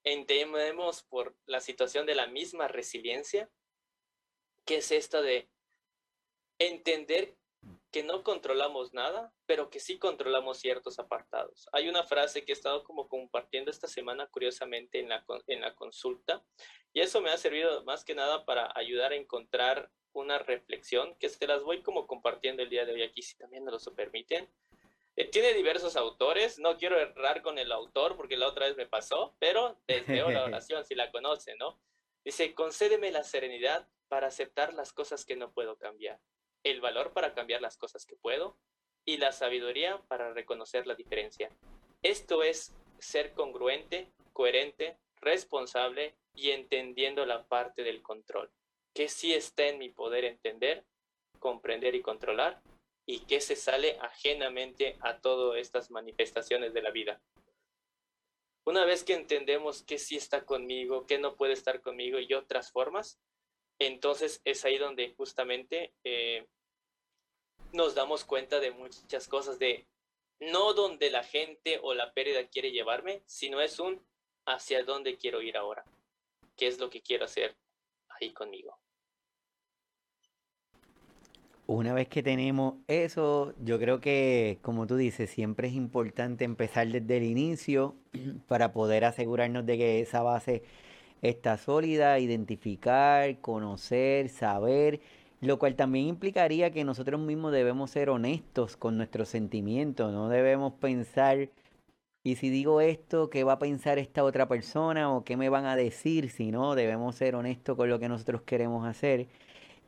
[0.04, 3.48] entendemos por la situación de la misma resiliencia,
[4.66, 5.52] que es esta de
[6.58, 7.38] entender
[7.92, 11.70] que no controlamos nada, pero que sí controlamos ciertos apartados.
[11.74, 15.76] Hay una frase que he estado como compartiendo esta semana curiosamente en la, en la
[15.76, 16.44] consulta
[16.92, 21.30] y eso me ha servido más que nada para ayudar a encontrar una reflexión que
[21.30, 24.48] se las voy como compartiendo el día de hoy aquí, si también me lo permiten.
[25.16, 28.88] Eh, tiene diversos autores, no quiero errar con el autor porque la otra vez me
[28.88, 31.80] pasó, pero les leo la oración si la conocen, ¿no?
[32.24, 36.20] Dice, concédeme la serenidad para aceptar las cosas que no puedo cambiar
[36.64, 38.58] el valor para cambiar las cosas que puedo
[39.06, 41.50] y la sabiduría para reconocer la diferencia.
[42.02, 48.52] Esto es ser congruente, coherente, responsable y entendiendo la parte del control,
[48.94, 50.86] que sí está en mi poder entender,
[51.40, 52.62] comprender y controlar
[53.06, 57.22] y que se sale ajenamente a todas estas manifestaciones de la vida.
[58.66, 62.72] Una vez que entendemos que sí está conmigo, que no puede estar conmigo y otras
[62.72, 63.20] formas,
[63.80, 66.46] entonces es ahí donde justamente eh,
[67.72, 69.88] nos damos cuenta de muchas cosas, de
[70.40, 74.06] no donde la gente o la pérdida quiere llevarme, sino es un
[74.46, 75.84] hacia dónde quiero ir ahora,
[76.58, 77.56] qué es lo que quiero hacer
[78.34, 78.78] conmigo.
[81.66, 86.88] Una vez que tenemos eso, yo creo que, como tú dices, siempre es importante empezar
[86.88, 87.96] desde el inicio
[88.48, 90.64] para poder asegurarnos de que esa base
[91.22, 95.00] está sólida, identificar, conocer, saber,
[95.42, 100.74] lo cual también implicaría que nosotros mismos debemos ser honestos con nuestros sentimientos, no debemos
[100.74, 101.50] pensar,
[102.24, 105.66] y si digo esto, ¿qué va a pensar esta otra persona o qué me van
[105.66, 106.30] a decir?
[106.30, 109.28] Si no, debemos ser honestos con lo que nosotros queremos hacer.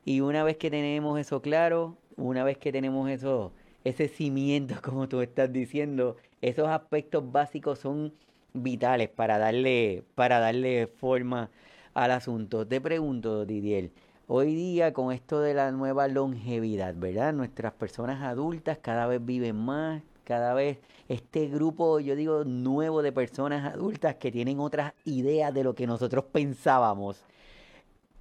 [0.04, 3.52] Y una vez que tenemos eso claro, una vez que tenemos eso,
[3.84, 8.14] ese cimiento, como tú estás diciendo, esos aspectos básicos son
[8.54, 11.50] vitales para darle, para darle forma
[11.94, 12.66] al asunto.
[12.66, 13.90] Te pregunto, Didier,
[14.26, 17.34] hoy día con esto de la nueva longevidad, ¿verdad?
[17.34, 23.12] Nuestras personas adultas cada vez viven más, cada vez este grupo, yo digo, nuevo de
[23.12, 27.22] personas adultas que tienen otras ideas de lo que nosotros pensábamos,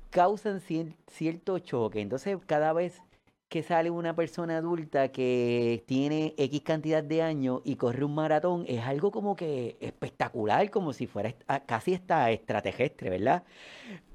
[0.10, 0.60] causan
[1.08, 2.02] cierto choque.
[2.02, 3.02] Entonces, cada vez
[3.48, 8.66] que sale una persona adulta que tiene X cantidad de años y corre un maratón
[8.68, 11.34] es algo como que espectacular, como si fuera
[11.66, 13.46] casi esta extraterrestre, ¿verdad?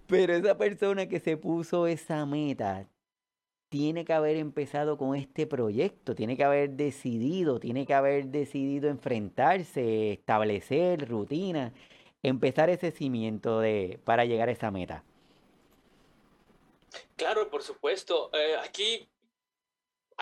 [0.06, 2.86] Pero esa persona que se puso esa meta
[3.68, 8.88] tiene que haber empezado con este proyecto, tiene que haber decidido, tiene que haber decidido
[8.88, 11.72] enfrentarse, establecer rutina,
[12.22, 15.04] empezar ese cimiento de, para llegar a esa meta.
[17.16, 18.30] Claro, por supuesto.
[18.32, 19.08] Eh, aquí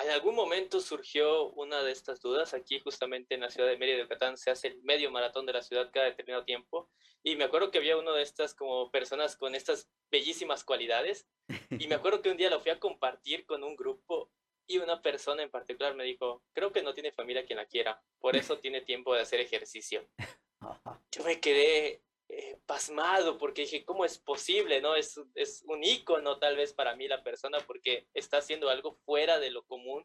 [0.03, 2.55] en algún momento surgió una de estas dudas.
[2.55, 5.63] Aquí, justamente en la ciudad de Mérida, Yucatán, se hace el medio maratón de la
[5.63, 6.91] ciudad cada determinado tiempo.
[7.23, 11.27] Y me acuerdo que había una de estas como personas con estas bellísimas cualidades.
[11.71, 14.31] Y me acuerdo que un día lo fui a compartir con un grupo
[14.67, 18.03] y una persona en particular me dijo, creo que no tiene familia quien la quiera,
[18.19, 20.09] por eso tiene tiempo de hacer ejercicio.
[21.13, 22.03] Yo me quedé
[22.37, 24.81] eh, pasmado porque dije, ¿cómo es posible?
[24.81, 24.97] ¿no?
[24.97, 29.38] Es, es un ícono tal vez para mí la persona porque está haciendo algo fuera
[29.38, 30.05] de lo común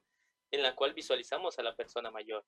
[0.51, 2.45] en la cual visualizamos a la persona mayor.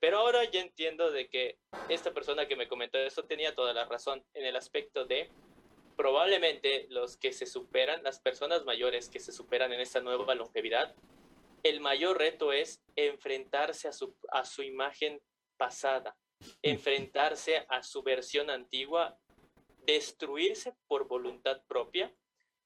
[0.00, 3.84] Pero ahora ya entiendo de que esta persona que me comentó eso tenía toda la
[3.84, 5.30] razón en el aspecto de
[5.96, 10.96] probablemente los que se superan, las personas mayores que se superan en esta nueva longevidad,
[11.62, 15.20] el mayor reto es enfrentarse a su, a su imagen
[15.58, 16.16] pasada,
[16.62, 19.19] enfrentarse a su versión antigua,
[19.92, 22.14] destruirse por voluntad propia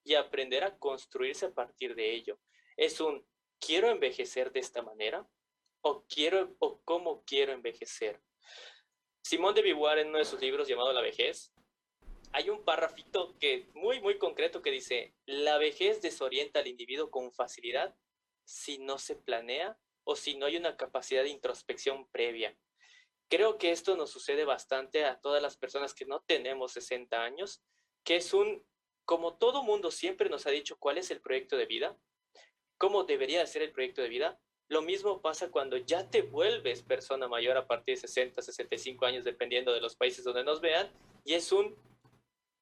[0.03, 2.39] y aprender a construirse a partir de ello.
[2.77, 3.27] Es un
[3.59, 5.27] quiero envejecer de esta manera
[5.81, 8.21] o quiero o cómo quiero envejecer.
[9.23, 11.55] Simón de Beauvoir en uno de sus libros llamado La vejez
[12.33, 17.33] hay un párrafito que muy muy concreto que dice, la vejez desorienta al individuo con
[17.33, 17.97] facilidad
[18.45, 22.59] si no se planea o si no hay una capacidad de introspección previa.
[23.29, 27.63] Creo que esto nos sucede bastante a todas las personas que no tenemos 60 años,
[28.05, 28.65] que es un,
[29.05, 31.97] como todo mundo siempre nos ha dicho cuál es el proyecto de vida,
[32.79, 37.29] cómo debería ser el proyecto de vida, lo mismo pasa cuando ya te vuelves persona
[37.29, 40.91] mayor a partir de 60, 65 años, dependiendo de los países donde nos vean,
[41.25, 41.77] y es un,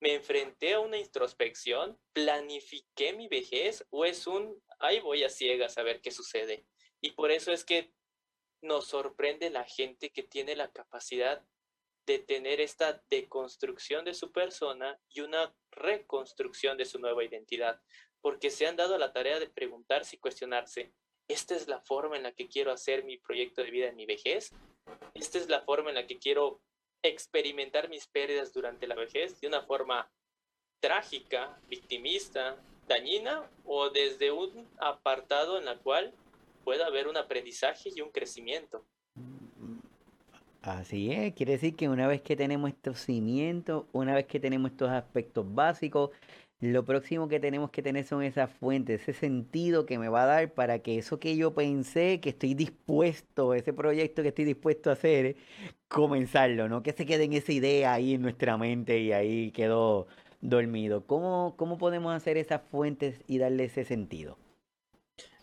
[0.01, 5.79] me enfrenté a una introspección, planifiqué mi vejez, o es un, ahí voy a ciegas
[5.79, 6.67] a ver qué sucede.
[7.01, 7.93] Y por eso es que
[8.63, 11.45] nos sorprende la gente que tiene la capacidad
[12.07, 17.81] de tener esta deconstrucción de su persona y una reconstrucción de su nueva identidad,
[18.21, 20.93] porque se han dado la tarea de preguntarse y cuestionarse,
[21.29, 24.07] ¿esta es la forma en la que quiero hacer mi proyecto de vida en mi
[24.07, 24.51] vejez?
[25.15, 26.61] ¿Esta es la forma en la que quiero
[27.03, 30.11] experimentar mis pérdidas durante la vejez de una forma
[30.81, 36.15] trágica, victimista, dañina o desde un apartado en la cual
[36.65, 38.85] pueda haber un aprendizaje y un crecimiento.
[40.63, 44.71] Así es, quiere decir que una vez que tenemos estos cimientos, una vez que tenemos
[44.71, 46.11] estos aspectos básicos,
[46.61, 50.27] lo próximo que tenemos que tener son esas fuentes, ese sentido que me va a
[50.27, 54.91] dar para que eso que yo pensé, que estoy dispuesto, ese proyecto que estoy dispuesto
[54.91, 55.35] a hacer,
[55.89, 60.07] comenzarlo, no que se quede en esa idea ahí en nuestra mente y ahí quedó
[60.41, 61.05] dormido.
[61.07, 64.39] ¿Cómo, cómo podemos hacer esas fuentes y darle ese sentido?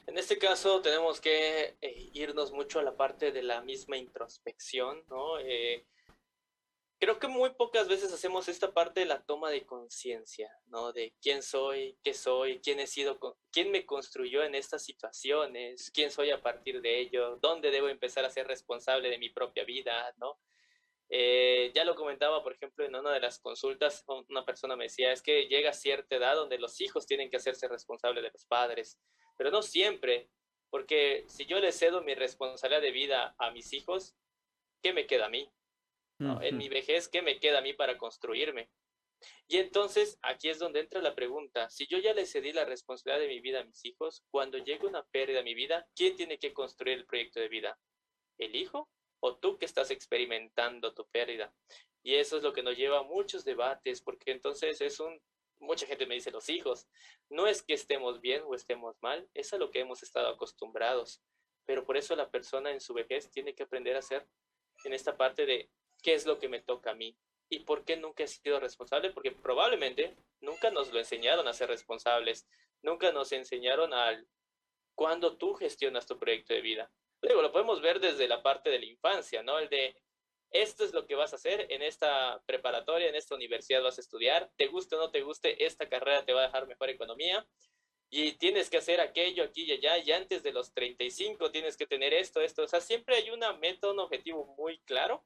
[0.10, 5.04] En este caso tenemos que eh, irnos mucho a la parte de la misma introspección,
[5.08, 5.38] ¿no?
[5.38, 5.86] Eh,
[6.98, 10.94] creo que muy pocas veces hacemos esta parte de la toma de conciencia, ¿no?
[10.94, 13.20] De quién soy, qué soy, quién he sido,
[13.52, 18.26] quién me construyó en estas situaciones, quién soy a partir de ello, dónde debo empezar
[18.26, 20.40] a ser responsable de mi propia vida, ¿no?
[21.08, 25.12] Eh, ya lo comentaba, por ejemplo, en una de las consultas, una persona me decía,
[25.12, 29.00] es que llega cierta edad donde los hijos tienen que hacerse responsables de los padres
[29.40, 30.30] pero no siempre,
[30.70, 34.14] porque si yo le cedo mi responsabilidad de vida a mis hijos,
[34.84, 35.50] ¿qué me queda a mí?
[36.42, 38.70] En mi vejez, ¿qué me queda a mí para construirme?
[39.48, 43.22] Y entonces aquí es donde entra la pregunta, si yo ya le cedí la responsabilidad
[43.22, 46.38] de mi vida a mis hijos, cuando llegue una pérdida a mi vida, ¿quién tiene
[46.38, 47.80] que construir el proyecto de vida?
[48.38, 48.90] ¿El hijo
[49.22, 51.54] o tú que estás experimentando tu pérdida?
[52.04, 55.18] Y eso es lo que nos lleva a muchos debates, porque entonces es un,
[55.60, 56.88] mucha gente me dice los hijos,
[57.30, 61.22] no es que estemos bien o estemos mal, es a lo que hemos estado acostumbrados,
[61.66, 64.28] pero por eso la persona en su vejez tiene que aprender a ser
[64.86, 65.70] en esta parte de
[66.02, 67.18] qué es lo que me toca a mí
[67.50, 71.70] y por qué nunca he sido responsable, porque probablemente nunca nos lo enseñaron a ser
[71.70, 72.48] responsables,
[72.82, 74.28] nunca nos enseñaron al
[74.96, 76.92] cuando tú gestionas tu proyecto de vida.
[77.22, 79.60] Luego lo podemos ver desde la parte de la infancia, ¿no?
[79.60, 79.96] El de
[80.52, 84.02] esto es lo que vas a hacer en esta preparatoria, en esta universidad vas a
[84.02, 87.48] estudiar, te guste o no te guste, esta carrera te va a dejar mejor economía
[88.10, 91.86] y tienes que hacer aquello aquí y allá y antes de los 35 tienes que
[91.86, 95.24] tener esto, esto, o sea, siempre hay una meta, un objetivo muy claro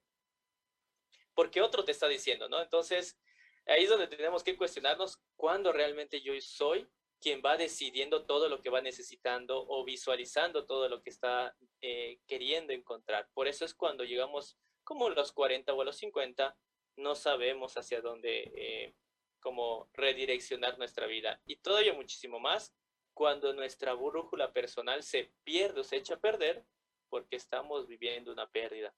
[1.34, 2.61] porque otro te está diciendo, ¿no?
[2.61, 3.17] Entonces,
[3.65, 6.88] ahí es donde tenemos que cuestionarnos cuándo realmente yo soy
[7.19, 12.19] quien va decidiendo todo lo que va necesitando o visualizando todo lo que está eh,
[12.28, 13.30] queriendo encontrar.
[13.34, 16.56] Por eso es cuando llegamos como los 40 o a los 50,
[16.98, 18.96] no sabemos hacia dónde, eh,
[19.40, 21.42] cómo redireccionar nuestra vida.
[21.46, 22.74] Y todavía muchísimo más
[23.14, 26.66] cuando nuestra brújula personal se pierde o se echa a perder
[27.10, 28.94] porque estamos viviendo una pérdida.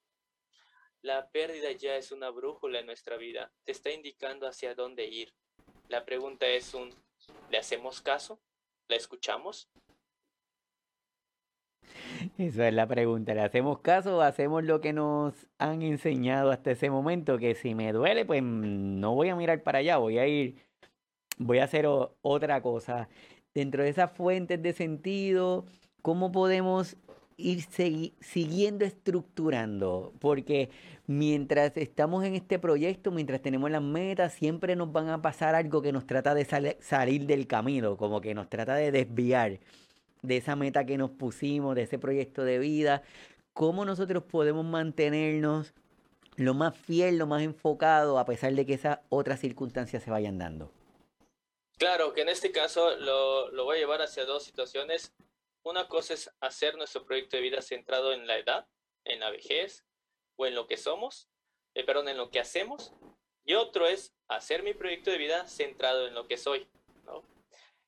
[1.02, 5.34] La pérdida ya es una brújula en nuestra vida, te está indicando hacia dónde ir.
[5.88, 6.96] La pregunta es un,
[7.50, 8.42] ¿le hacemos caso?
[8.88, 9.70] ¿La escuchamos?
[12.38, 13.34] Esa es la pregunta.
[13.34, 17.38] ¿Le hacemos caso o hacemos lo que nos han enseñado hasta ese momento?
[17.38, 20.58] Que si me duele, pues no voy a mirar para allá, voy a ir,
[21.38, 23.08] voy a hacer otra cosa.
[23.54, 25.66] Dentro de esas fuentes de sentido,
[26.02, 26.98] ¿cómo podemos
[27.38, 27.62] ir
[28.22, 30.70] siguiendo estructurando, porque
[31.06, 35.82] mientras estamos en este proyecto, mientras tenemos las metas, siempre nos van a pasar algo
[35.82, 39.60] que nos trata de salir del camino, como que nos trata de desviar
[40.26, 43.04] de esa meta que nos pusimos, de ese proyecto de vida.
[43.54, 45.74] ¿Cómo nosotros podemos mantenernos
[46.36, 50.38] lo más fiel, lo más enfocado, a pesar de que esas otras circunstancias se vayan
[50.38, 50.72] dando?
[51.78, 55.14] Claro, que en este caso lo, lo voy a llevar hacia dos situaciones.
[55.64, 58.68] Una cosa es hacer nuestro proyecto de vida centrado en la edad,
[59.04, 59.86] en la vejez
[60.38, 61.28] o en lo que somos,
[61.74, 62.94] eh, perdón, en lo que hacemos.
[63.46, 66.68] Y otro es hacer mi proyecto de vida centrado en lo que soy.
[67.06, 67.24] ¿no?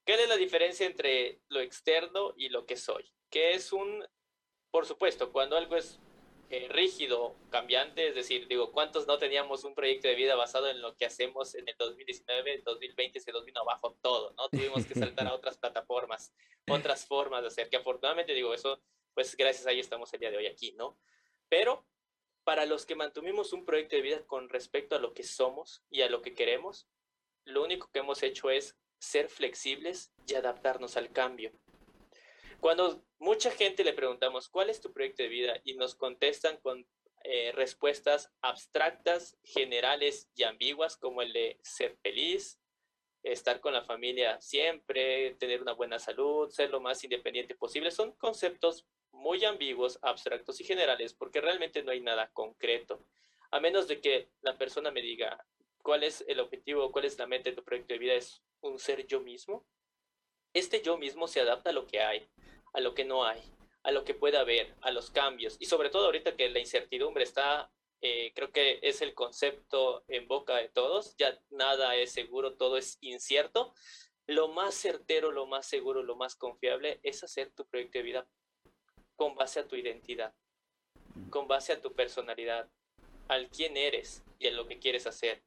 [0.08, 3.12] ¿Qué es la diferencia entre lo externo y lo que soy?
[3.30, 4.08] Que es un,
[4.72, 6.00] por supuesto, cuando algo es
[6.50, 10.82] eh, rígido, cambiante, es decir, digo, ¿cuántos no teníamos un proyecto de vida basado en
[10.82, 14.48] lo que hacemos en el 2019, el 2020 se nos vino abajo todo, ¿no?
[14.48, 16.34] Tuvimos que saltar a otras plataformas,
[16.70, 18.82] otras formas de hacer, que afortunadamente digo, eso,
[19.14, 20.98] pues gracias a ello estamos el día de hoy aquí, ¿no?
[21.50, 21.86] Pero
[22.46, 26.02] para los que mantuvimos un proyecto de vida con respecto a lo que somos y
[26.02, 26.88] a lo que queremos,
[27.44, 31.52] lo único que hemos hecho es ser flexibles y adaptarnos al cambio.
[32.60, 35.62] Cuando mucha gente le preguntamos, ¿cuál es tu proyecto de vida?
[35.64, 36.88] Y nos contestan con
[37.24, 42.60] eh, respuestas abstractas, generales y ambiguas, como el de ser feliz,
[43.24, 47.92] estar con la familia siempre, tener una buena salud, ser lo más independiente posible.
[47.92, 53.06] Son conceptos muy ambiguos, abstractos y generales, porque realmente no hay nada concreto.
[53.52, 55.46] A menos de que la persona me diga
[55.88, 58.78] cuál es el objetivo, cuál es la meta de tu proyecto de vida, es un
[58.78, 59.66] ser yo mismo.
[60.54, 62.30] Este yo mismo se adapta a lo que hay
[62.74, 63.42] a lo que no hay,
[63.84, 65.56] a lo que puede haber, a los cambios.
[65.62, 67.72] Y sobre todo ahorita que la incertidumbre está,
[68.02, 72.76] eh, creo que es el concepto en boca de todos, ya nada es seguro, todo
[72.76, 73.74] es incierto.
[74.26, 78.28] Lo más certero, lo más seguro, lo más confiable es hacer tu proyecto de vida
[79.16, 80.36] con base a tu identidad,
[81.30, 82.70] con base a tu personalidad,
[83.30, 85.44] al quién eres y a lo que quieres hacer.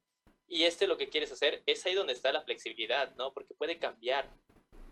[0.50, 3.32] Y este lo que quieres hacer es ahí donde está la flexibilidad, ¿no?
[3.32, 4.28] Porque puede cambiar.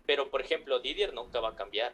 [0.05, 1.93] Pero, por ejemplo, Didier nunca va a cambiar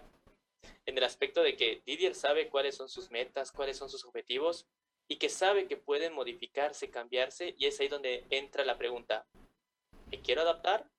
[0.85, 4.67] en el aspecto de que Didier sabe cuáles son sus metas, cuáles son sus objetivos
[5.07, 9.27] y que sabe que pueden modificarse, cambiarse y es ahí donde entra la pregunta,
[10.11, 10.89] ¿me quiero adaptar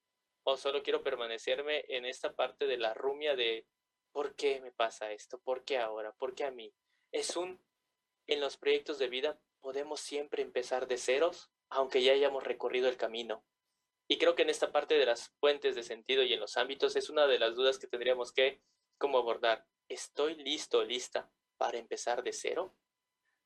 [0.45, 3.67] o solo quiero permanecerme en esta parte de la rumia de
[4.13, 5.39] ¿por qué me pasa esto?
[5.39, 6.13] ¿Por qué ahora?
[6.13, 6.73] ¿Por qué a mí?
[7.13, 7.61] Es un,
[8.27, 12.97] en los proyectos de vida podemos siempre empezar de ceros, aunque ya hayamos recorrido el
[12.97, 13.45] camino.
[14.09, 16.95] Y creo que en esta parte de las fuentes de sentido y en los ámbitos
[16.97, 18.61] es una de las dudas que tendríamos que
[18.99, 19.67] cómo abordar.
[19.89, 22.75] ¿Estoy listo, lista para empezar de cero?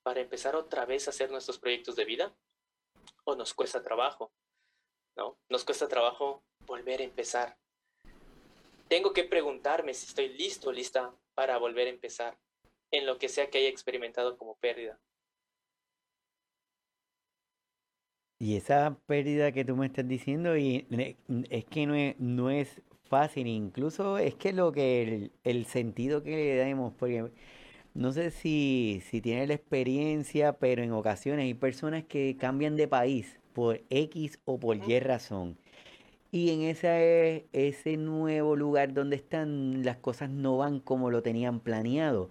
[0.03, 2.37] ¿Para empezar otra vez a hacer nuestros proyectos de vida?
[3.25, 4.33] ¿O nos cuesta trabajo?
[5.17, 5.39] ¿No?
[5.49, 7.59] Nos cuesta trabajo volver a empezar.
[8.89, 12.39] Tengo que preguntarme si estoy listo, lista para volver a empezar
[12.91, 15.01] en lo que sea que haya experimentado como pérdida.
[18.41, 20.87] Y esa pérdida que tú me estás diciendo, y
[21.51, 26.31] es que no es, no es fácil, incluso es que lo que el, sentido que
[26.31, 27.31] le damos, porque
[27.93, 32.89] no sé si, si tienes la experiencia, pero en ocasiones hay personas que cambian de
[32.89, 35.59] país por X o por Y razón.
[36.33, 41.61] Y en ese, ese nuevo lugar donde están, las cosas no van como lo tenían
[41.61, 42.31] planeado.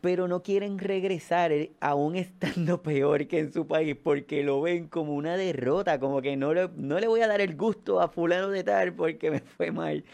[0.00, 4.88] Pero no quieren regresar eh, aún estando peor que en su país porque lo ven
[4.88, 8.08] como una derrota, como que no le, no le voy a dar el gusto a
[8.08, 10.04] fulano de tal porque me fue mal.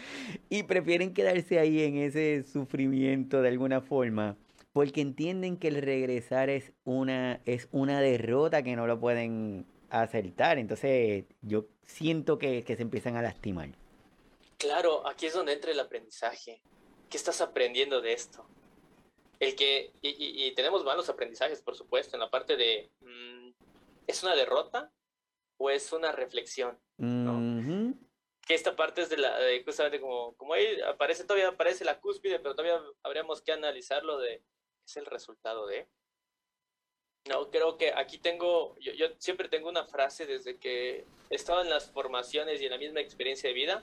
[0.48, 4.36] Y prefieren quedarse ahí en ese sufrimiento de alguna forma
[4.74, 10.58] porque entienden que el regresar es una, es una derrota que no lo pueden acertar.
[10.58, 13.68] Entonces yo siento que, se empiezan a lastimar.
[14.58, 16.60] Claro, aquí es donde entra el aprendizaje.
[17.08, 18.44] ¿Qué estás aprendiendo de esto?
[19.40, 23.50] El que, y, tenemos malos aprendizajes, por supuesto, en la parte de, mm,
[24.06, 24.92] ¿es una derrota
[25.58, 26.78] o es una reflexión?
[28.46, 32.38] Que esta parte es de la, justamente como, como ahí aparece, todavía aparece la cúspide,
[32.38, 34.42] pero todavía habríamos que analizarlo de,
[34.86, 35.88] ¿es el resultado de?
[37.26, 41.70] No, creo que aquí tengo, yo, siempre tengo una frase desde que he estado en
[41.70, 43.82] las formaciones y en la misma experiencia de vida.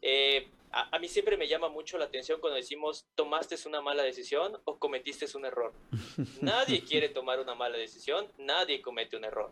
[0.00, 4.58] Eh, a, mí siempre me llama mucho la atención cuando decimos tomaste una mala decisión
[4.64, 5.72] o cometiste un error.
[6.40, 9.50] nadie quiere tomar una mala decisión, nadie comete un error.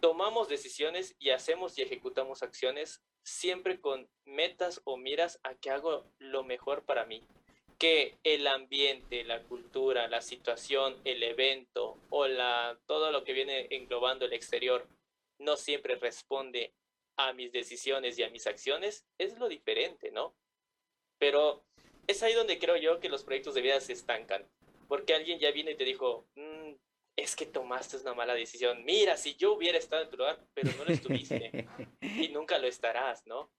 [0.00, 6.04] Tomamos decisiones y hacemos y ejecutamos acciones siempre con metas o miras a que hago
[6.18, 7.22] lo mejor para mí
[7.78, 13.68] que el ambiente, la cultura, la situación, el evento o la, todo lo que viene
[13.70, 14.88] englobando el exterior
[15.38, 16.72] no siempre responde
[17.18, 20.36] a mis decisiones y a mis acciones, es lo diferente, ¿no?
[21.18, 21.66] Pero
[22.06, 24.48] es ahí donde creo yo que los proyectos de vida se estancan,
[24.86, 26.72] porque alguien ya viene y te dijo, mm,
[27.16, 28.84] es que tomaste una mala decisión.
[28.84, 31.66] Mira, si yo hubiera estado en tu lugar, pero no lo estuviste
[32.00, 33.52] y nunca lo estarás, ¿no?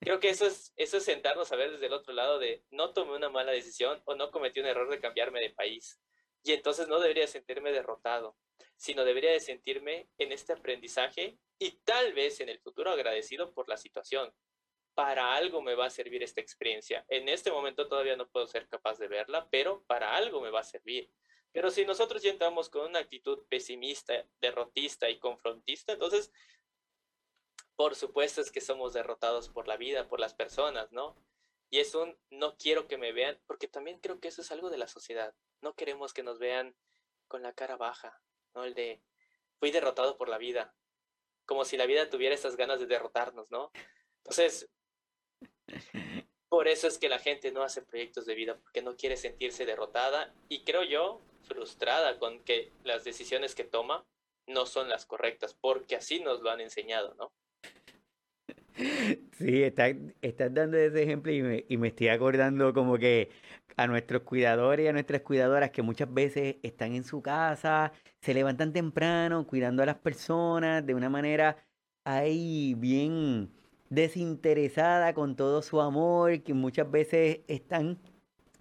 [0.00, 2.94] Creo que eso es, eso es sentarnos a ver desde el otro lado de no
[2.94, 6.00] tomé una mala decisión o no cometí un error de cambiarme de país.
[6.42, 8.38] Y entonces no debería sentirme derrotado,
[8.76, 13.68] sino debería de sentirme en este aprendizaje y tal vez en el futuro agradecido por
[13.68, 14.32] la situación.
[14.94, 17.04] Para algo me va a servir esta experiencia.
[17.08, 20.60] En este momento todavía no puedo ser capaz de verla, pero para algo me va
[20.60, 21.10] a servir.
[21.52, 26.32] Pero si nosotros ya entramos con una actitud pesimista, derrotista y confrontista, entonces,
[27.76, 31.16] por supuesto es que somos derrotados por la vida, por las personas, ¿no?
[31.70, 34.70] Y es un no quiero que me vean, porque también creo que eso es algo
[34.70, 35.34] de la sociedad.
[35.60, 36.76] No queremos que nos vean
[37.28, 38.20] con la cara baja,
[38.54, 38.64] ¿no?
[38.64, 39.02] El de
[39.58, 40.74] fui derrotado por la vida,
[41.46, 43.70] como si la vida tuviera esas ganas de derrotarnos, ¿no?
[44.22, 44.68] Entonces,
[46.48, 49.66] por eso es que la gente no hace proyectos de vida, porque no quiere sentirse
[49.66, 54.06] derrotada y creo yo frustrada con que las decisiones que toma
[54.46, 57.32] no son las correctas, porque así nos lo han enseñado, ¿no?
[59.38, 59.94] Sí, estás,
[60.52, 63.30] dando ese ejemplo y me, y me estoy acordando como que
[63.76, 68.34] a nuestros cuidadores y a nuestras cuidadoras que muchas veces están en su casa, se
[68.34, 71.56] levantan temprano cuidando a las personas de una manera
[72.04, 73.50] ahí bien
[73.90, 77.98] desinteresada con todo su amor, que muchas veces están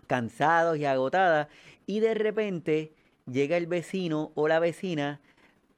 [0.08, 1.48] cansados y agotadas
[1.86, 2.94] y de repente
[3.26, 5.22] llega el vecino o la vecina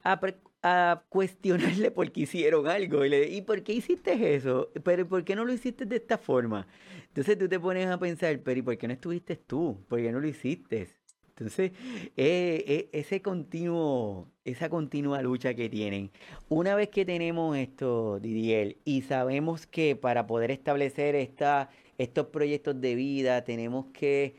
[0.02, 0.20] a,
[0.68, 3.04] a cuestionarle por qué hicieron algo.
[3.04, 4.70] Y, le, ¿Y por qué hiciste eso?
[4.82, 6.66] ¿Pero por qué no lo hiciste de esta forma?
[7.06, 9.84] Entonces tú te pones a pensar, pero ¿y por qué no estuviste tú?
[9.88, 10.88] ¿Por qué no lo hiciste?
[11.28, 11.70] Entonces,
[12.16, 16.10] eh, eh, ese continuo, esa continua lucha que tienen.
[16.48, 22.80] Una vez que tenemos esto, Didier, y sabemos que para poder establecer esta, estos proyectos
[22.80, 24.34] de vida tenemos que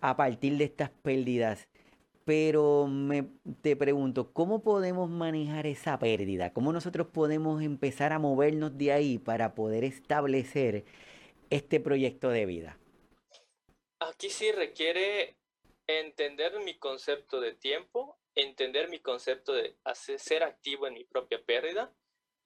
[0.00, 1.68] a partir de estas pérdidas.
[2.26, 3.30] Pero me,
[3.62, 6.52] te pregunto, ¿cómo podemos manejar esa pérdida?
[6.52, 10.84] ¿Cómo nosotros podemos empezar a movernos de ahí para poder establecer
[11.50, 12.78] este proyecto de vida?
[14.00, 15.36] Aquí sí requiere
[15.86, 21.94] entender mi concepto de tiempo, entender mi concepto de ser activo en mi propia pérdida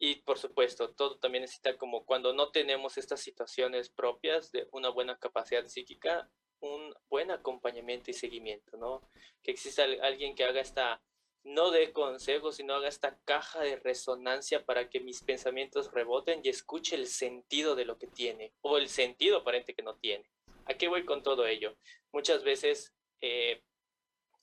[0.02, 4.88] y por supuesto, todo también necesita como cuando no tenemos estas situaciones propias de una
[4.88, 6.30] buena capacidad psíquica,
[6.60, 9.02] un buen acompañamiento y seguimiento, ¿no?
[9.42, 11.02] Que exista alguien que haga esta,
[11.42, 16.48] no de consejos, sino haga esta caja de resonancia para que mis pensamientos reboten y
[16.48, 20.30] escuche el sentido de lo que tiene o el sentido aparente que no tiene.
[20.66, 21.76] ¿A qué voy con todo ello?
[22.12, 23.62] Muchas veces eh,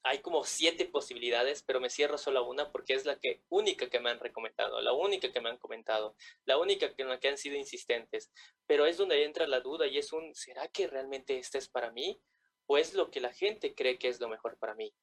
[0.08, 3.90] hay como siete posibilidades, pero me cierro solo a una porque es la que única
[3.90, 7.28] que me han recomendado, la única que me han comentado, la única en la que
[7.28, 8.32] han sido insistentes.
[8.66, 11.92] Pero es donde entra la duda y es un, ¿será que realmente esta es para
[11.92, 12.22] mí?
[12.68, 14.94] ¿O es lo que la gente cree que es lo mejor para mí?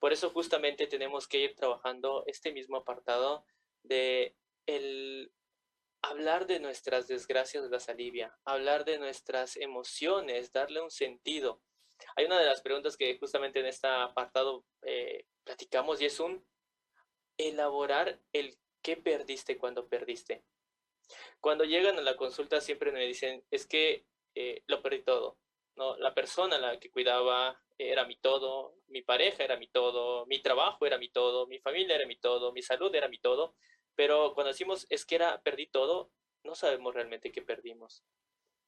[0.00, 3.44] Por eso justamente tenemos que ir trabajando este mismo apartado
[3.84, 4.34] de
[4.66, 5.32] el
[6.02, 11.62] hablar de nuestras desgracias las alivia, hablar de nuestras emociones, darle un sentido
[12.16, 16.46] Hay una de las preguntas que justamente en este apartado eh, platicamos y es un
[17.36, 20.44] elaborar el qué perdiste cuando perdiste.
[21.40, 25.38] Cuando llegan a la consulta siempre me dicen, es que eh, lo perdí todo.
[25.76, 25.96] ¿no?
[25.96, 30.42] La persona a la que cuidaba era mi todo, mi pareja era mi todo, mi
[30.42, 33.54] trabajo era mi todo, mi familia era mi todo, mi salud era mi todo.
[33.94, 36.10] Pero cuando decimos es que era perdí todo,
[36.44, 38.04] no sabemos realmente qué perdimos.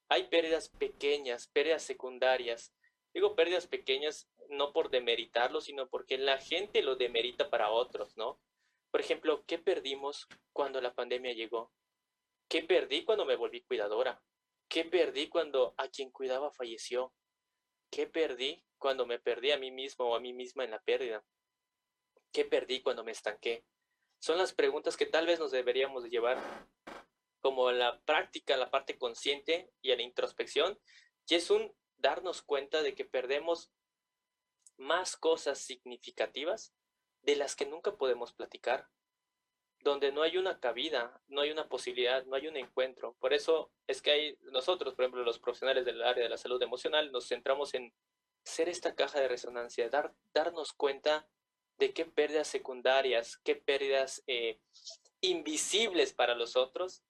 [0.08, 2.74] Hay pérdidas pequeñas, pérdidas secundarias.
[3.12, 8.40] Digo pérdidas pequeñas no por demeritarlo, sino porque la gente lo demerita para otros, ¿no?
[8.90, 11.72] Por ejemplo, ¿qué perdimos cuando la pandemia llegó?
[12.48, 14.22] ¿Qué perdí cuando me volví cuidadora?
[14.68, 17.12] ¿Qué perdí cuando a quien cuidaba falleció?
[17.90, 21.24] ¿Qué perdí cuando me perdí a mí mismo o a mí misma en la pérdida?
[22.32, 23.64] ¿Qué perdí cuando me estanqué?
[24.20, 26.68] Son las preguntas que tal vez nos deberíamos llevar
[27.40, 30.78] como a la práctica, a la parte consciente y a la introspección,
[31.26, 33.70] y es un darnos cuenta de que perdemos
[34.76, 36.72] más cosas significativas
[37.22, 38.88] de las que nunca podemos platicar,
[39.80, 43.14] donde no hay una cabida, no hay una posibilidad, no hay un encuentro.
[43.20, 46.62] Por eso es que hay nosotros, por ejemplo, los profesionales del área de la salud
[46.62, 47.92] emocional, nos centramos en
[48.42, 51.28] ser esta caja de resonancia, dar, darnos cuenta
[51.78, 54.60] de qué pérdidas secundarias, qué pérdidas eh,
[55.20, 57.02] invisibles para los otros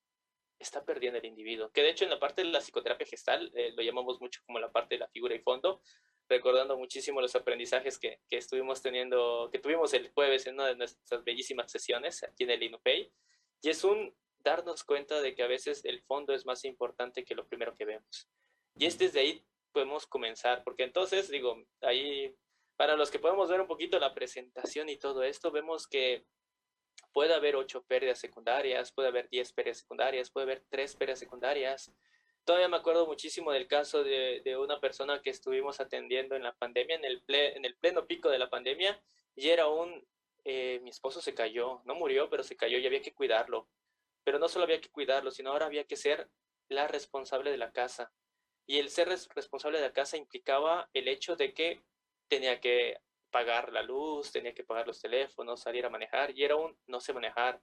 [0.61, 1.71] está perdiendo el individuo.
[1.73, 4.59] Que de hecho en la parte de la psicoterapia gestal eh, lo llamamos mucho como
[4.59, 5.83] la parte de la figura y fondo,
[6.29, 10.77] recordando muchísimo los aprendizajes que, que, estuvimos teniendo, que tuvimos el jueves en una de
[10.77, 13.13] nuestras bellísimas sesiones aquí en el INUPEI.
[13.63, 17.35] Y es un darnos cuenta de que a veces el fondo es más importante que
[17.35, 18.29] lo primero que vemos.
[18.77, 22.35] Y es desde ahí podemos comenzar, porque entonces, digo, ahí,
[22.77, 26.25] para los que podemos ver un poquito la presentación y todo esto, vemos que
[27.13, 31.93] puede haber ocho pérdidas secundarias, puede haber diez pérdidas secundarias, puede haber tres pérdidas secundarias.
[32.45, 36.55] Todavía me acuerdo muchísimo del caso de, de una persona que estuvimos atendiendo en la
[36.55, 39.01] pandemia, en el, en el pleno pico de la pandemia,
[39.37, 40.07] y era un,
[40.45, 43.69] eh, mi esposo se cayó, no murió, pero se cayó y había que cuidarlo.
[44.25, 46.29] Pero no solo había que cuidarlo, sino ahora había que ser
[46.69, 48.13] la responsable de la casa.
[48.67, 51.83] Y el ser responsable de la casa implicaba el hecho de que
[52.29, 56.57] tenía que pagar la luz, tenía que pagar los teléfonos, salir a manejar, y era
[56.57, 57.61] un no sé manejar.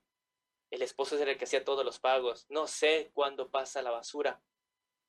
[0.69, 4.41] El esposo era el que hacía todos los pagos, no sé cuándo pasa la basura,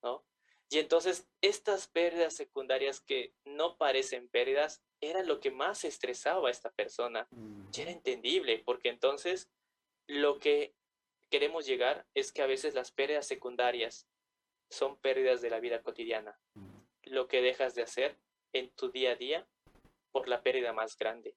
[0.03, 0.25] ¿no?
[0.71, 6.51] Y entonces estas pérdidas secundarias que no parecen pérdidas, era lo que más estresaba a
[6.51, 7.29] esta persona.
[7.73, 9.49] Y era entendible, porque entonces
[10.07, 10.75] lo que
[11.31, 14.09] queremos llegar es que a veces las pérdidas secundarias
[14.71, 16.39] son pérdidas de la vida cotidiana.
[17.05, 18.19] Lo que dejas de hacer
[18.53, 19.49] en tu día a día
[20.13, 21.35] por la pérdida más grande.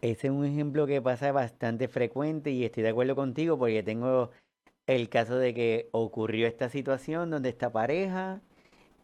[0.00, 4.30] Ese es un ejemplo que pasa bastante frecuente y estoy de acuerdo contigo porque tengo
[4.86, 8.40] el caso de que ocurrió esta situación donde esta pareja,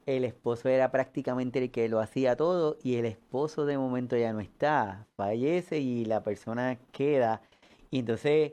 [0.07, 4.33] el esposo era prácticamente el que lo hacía todo y el esposo de momento ya
[4.33, 7.43] no está, fallece y la persona queda.
[7.91, 8.53] Y entonces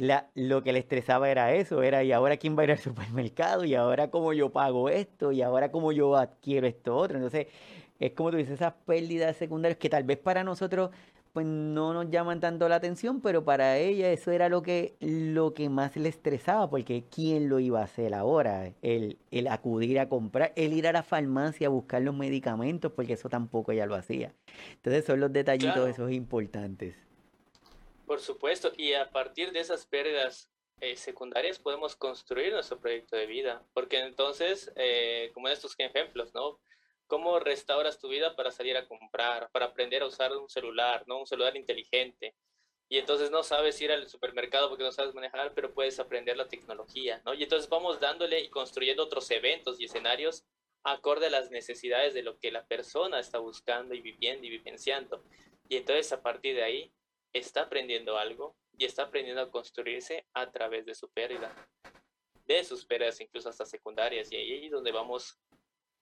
[0.00, 2.78] la, lo que le estresaba era eso, era y ahora quién va a ir al
[2.78, 7.16] supermercado y ahora cómo yo pago esto y ahora cómo yo adquiero esto otro.
[7.18, 7.46] Entonces,
[7.98, 10.90] es como tú dices, esas pérdidas secundarias que tal vez para nosotros
[11.32, 15.54] pues no nos llaman tanto la atención, pero para ella eso era lo que, lo
[15.54, 18.72] que más le estresaba, porque ¿quién lo iba a hacer ahora?
[18.82, 23.12] El, el acudir a comprar, el ir a la farmacia a buscar los medicamentos, porque
[23.12, 24.32] eso tampoco ella lo hacía.
[24.76, 27.07] Entonces son los detallitos esos importantes.
[28.08, 30.50] Por supuesto, y a partir de esas pérdidas
[30.80, 36.32] eh, secundarias podemos construir nuestro proyecto de vida, porque entonces, eh, como en estos ejemplos,
[36.32, 36.58] ¿no?
[37.06, 41.18] ¿Cómo restauras tu vida para salir a comprar, para aprender a usar un celular, ¿no?
[41.20, 42.34] Un celular inteligente.
[42.88, 46.48] Y entonces no sabes ir al supermercado porque no sabes manejar, pero puedes aprender la
[46.48, 47.34] tecnología, ¿no?
[47.34, 50.46] Y entonces vamos dándole y construyendo otros eventos y escenarios
[50.82, 55.22] acorde a las necesidades de lo que la persona está buscando y viviendo y vivenciando.
[55.68, 56.92] Y entonces a partir de ahí
[57.32, 61.54] está aprendiendo algo y está aprendiendo a construirse a través de su pérdida,
[62.46, 64.30] de sus pérdidas incluso hasta secundarias.
[64.32, 65.38] Y ahí es donde vamos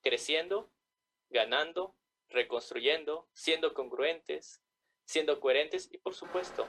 [0.02, 0.70] creciendo,
[1.30, 1.96] ganando,
[2.28, 4.62] reconstruyendo, siendo congruentes,
[5.04, 6.68] siendo coherentes y por supuesto,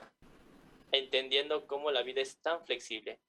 [0.92, 3.20] entendiendo cómo la vida es tan flexible.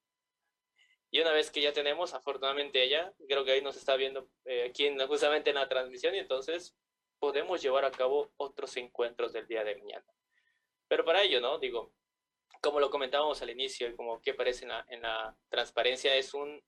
[1.12, 4.68] Y una vez que ya tenemos, afortunadamente ella, creo que ahí nos está viendo eh,
[4.70, 6.76] aquí en, justamente en la transmisión y entonces
[7.18, 10.06] podemos llevar a cabo otros encuentros del día de mañana.
[10.90, 11.56] Pero para ello, ¿no?
[11.60, 11.92] Digo,
[12.60, 16.34] como lo comentábamos al inicio y como que aparece en la, en la transparencia, es
[16.34, 16.60] un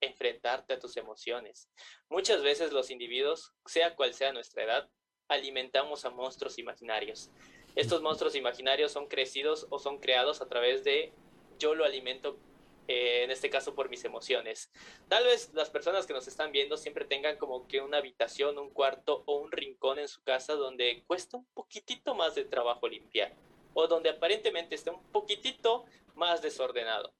[0.00, 1.70] enfrentarte a tus emociones.
[2.08, 4.90] Muchas veces los individuos, sea cual sea nuestra edad,
[5.28, 7.30] alimentamos a monstruos imaginarios.
[7.76, 11.12] Estos monstruos imaginarios son crecidos o son creados a través de
[11.60, 12.36] yo lo alimento
[12.88, 14.72] eh, en este caso por mis emociones.
[15.06, 18.70] Tal vez las personas que nos están viendo siempre tengan como que una habitación, un
[18.70, 23.36] cuarto o un rincón en su casa donde cuesta un poquitito más de trabajo limpiar
[23.74, 27.14] o donde aparentemente está un poquitito más desordenado.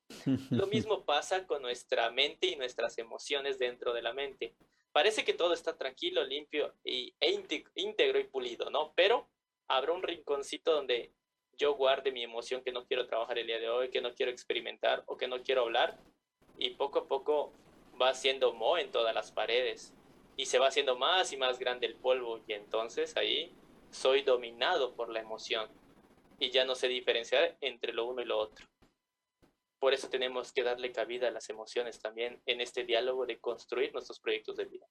[0.51, 4.55] Lo mismo pasa con nuestra mente y nuestras emociones dentro de la mente.
[4.93, 7.41] Parece que todo está tranquilo, limpio y, e
[7.77, 8.93] íntegro y pulido, ¿no?
[8.97, 9.29] Pero
[9.69, 11.13] habrá un rinconcito donde
[11.57, 14.33] yo guarde mi emoción que no quiero trabajar el día de hoy, que no quiero
[14.33, 15.99] experimentar o que no quiero hablar.
[16.57, 17.53] Y poco a poco
[18.01, 19.95] va haciendo mo en todas las paredes.
[20.37, 22.41] Y se va haciendo más y más grande el polvo.
[22.47, 23.53] Y entonces ahí
[23.91, 25.69] soy dominado por la emoción.
[26.39, 28.67] Y ya no sé diferenciar entre lo uno y lo otro.
[29.79, 33.93] Por eso tenemos que darle cabida a las emociones también en este diálogo de construir
[33.93, 34.87] nuestros proyectos de vida.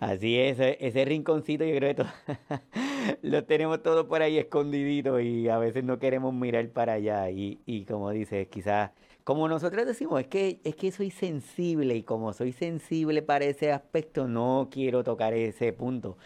[0.00, 2.04] Así es, e, ese rinconcito yo creo que
[3.22, 7.60] lo tenemos todo por ahí escondidito y a veces no queremos mirar para allá y,
[7.66, 8.90] y como dices, quizás,
[9.22, 13.70] como nosotros decimos, es que, es que soy sensible y como soy sensible para ese
[13.70, 16.16] aspecto, no quiero tocar ese punto.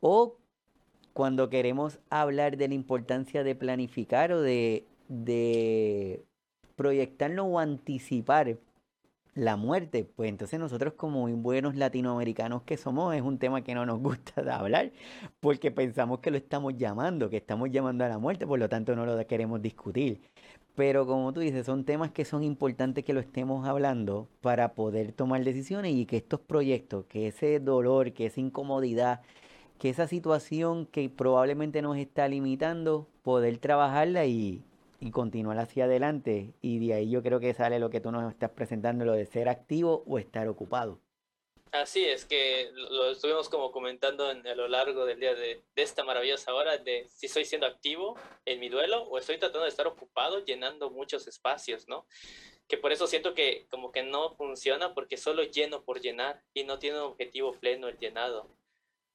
[0.00, 0.36] O
[1.14, 6.24] cuando queremos hablar de la importancia de planificar o de, de
[6.76, 8.58] proyectarnos o anticipar
[9.34, 13.86] la muerte, pues entonces nosotros como buenos latinoamericanos que somos es un tema que no
[13.86, 14.92] nos gusta de hablar
[15.40, 18.94] porque pensamos que lo estamos llamando, que estamos llamando a la muerte, por lo tanto
[18.94, 20.20] no lo queremos discutir.
[20.74, 25.12] Pero como tú dices, son temas que son importantes que lo estemos hablando para poder
[25.12, 29.20] tomar decisiones y que estos proyectos, que ese dolor, que esa incomodidad,
[29.84, 34.64] que esa situación que probablemente nos está limitando, poder trabajarla y,
[34.98, 36.54] y continuar hacia adelante.
[36.62, 39.26] Y de ahí yo creo que sale lo que tú nos estás presentando, lo de
[39.26, 41.02] ser activo o estar ocupado.
[41.70, 45.82] Así es que lo estuvimos como comentando en, a lo largo del día de, de,
[45.82, 49.68] esta maravillosa hora de si estoy siendo activo en mi duelo o estoy tratando de
[49.68, 52.06] estar ocupado llenando muchos espacios, ¿no?
[52.68, 56.64] Que por eso siento que como que no funciona porque solo lleno por llenar y
[56.64, 58.48] no tiene un objetivo pleno el llenado,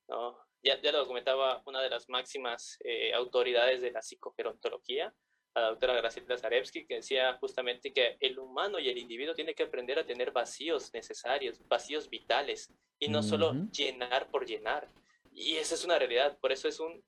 [0.08, 0.48] ¿no?
[0.62, 5.14] Ya, ya lo comentaba una de las máximas eh, autoridades de la psicogerontología,
[5.56, 9.64] la doctora Graciela Zarevsky, que decía justamente que el humano y el individuo tiene que
[9.64, 14.90] aprender a tener vacíos necesarios, vacíos vitales, y no solo llenar por llenar.
[15.34, 17.04] Y esa es una realidad, por eso es un,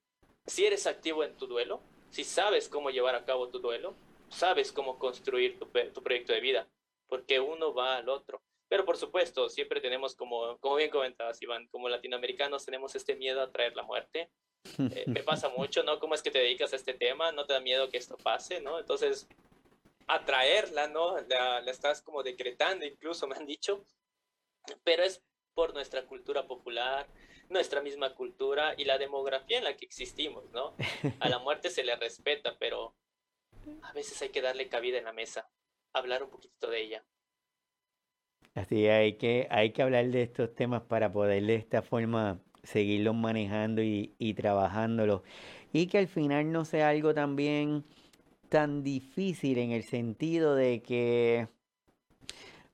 [0.46, 3.96] si eres activo en tu duelo, si sabes cómo llevar a cabo tu duelo,
[4.30, 6.70] sabes cómo construir tu, tu proyecto de vida,
[7.08, 8.42] porque uno va al otro.
[8.72, 13.42] Pero por supuesto, siempre tenemos, como, como bien comentabas, Iván, como latinoamericanos tenemos este miedo
[13.42, 14.32] a traer la muerte,
[14.80, 16.00] eh, me pasa mucho, ¿no?
[16.00, 17.34] ¿Cómo es que te dedicas a este tema?
[17.34, 18.80] ¿No te da miedo que esto pase, ¿no?
[18.80, 19.28] Entonces,
[20.08, 21.20] atraerla, ¿no?
[21.28, 23.84] La, la estás como decretando, incluso me han dicho,
[24.86, 25.22] pero es
[25.54, 27.08] por nuestra cultura popular,
[27.50, 30.78] nuestra misma cultura y la demografía en la que existimos, ¿no?
[31.20, 32.96] A la muerte se le respeta, pero
[33.82, 35.52] a veces hay que darle cabida en la mesa,
[35.92, 37.06] hablar un poquito de ella.
[38.56, 43.16] Así hay que, hay que hablar de estos temas para poder de esta forma seguirlos
[43.16, 45.22] manejando y, y trabajándolos.
[45.74, 47.86] Y que al final no sea algo también
[48.50, 51.48] tan difícil en el sentido de que,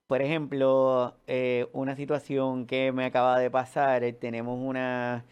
[0.08, 5.26] por ejemplo, eh, una situación que me acaba de pasar, eh, tenemos una,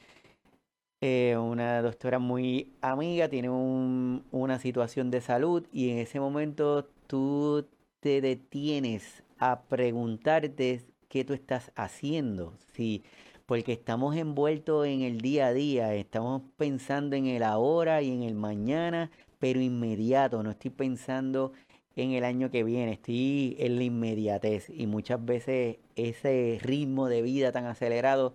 [1.02, 6.86] eh, una doctora muy amiga, tiene un, una situación de salud y en ese momento
[7.08, 7.68] tú
[8.02, 12.54] te detienes a preguntarte qué tú estás haciendo.
[12.74, 13.04] Si
[13.46, 18.24] porque estamos envueltos en el día a día, estamos pensando en el ahora y en
[18.24, 21.54] el mañana, pero inmediato, no estoy pensando
[21.96, 27.22] en el año que viene, estoy en la inmediatez y muchas veces ese ritmo de
[27.22, 28.34] vida tan acelerado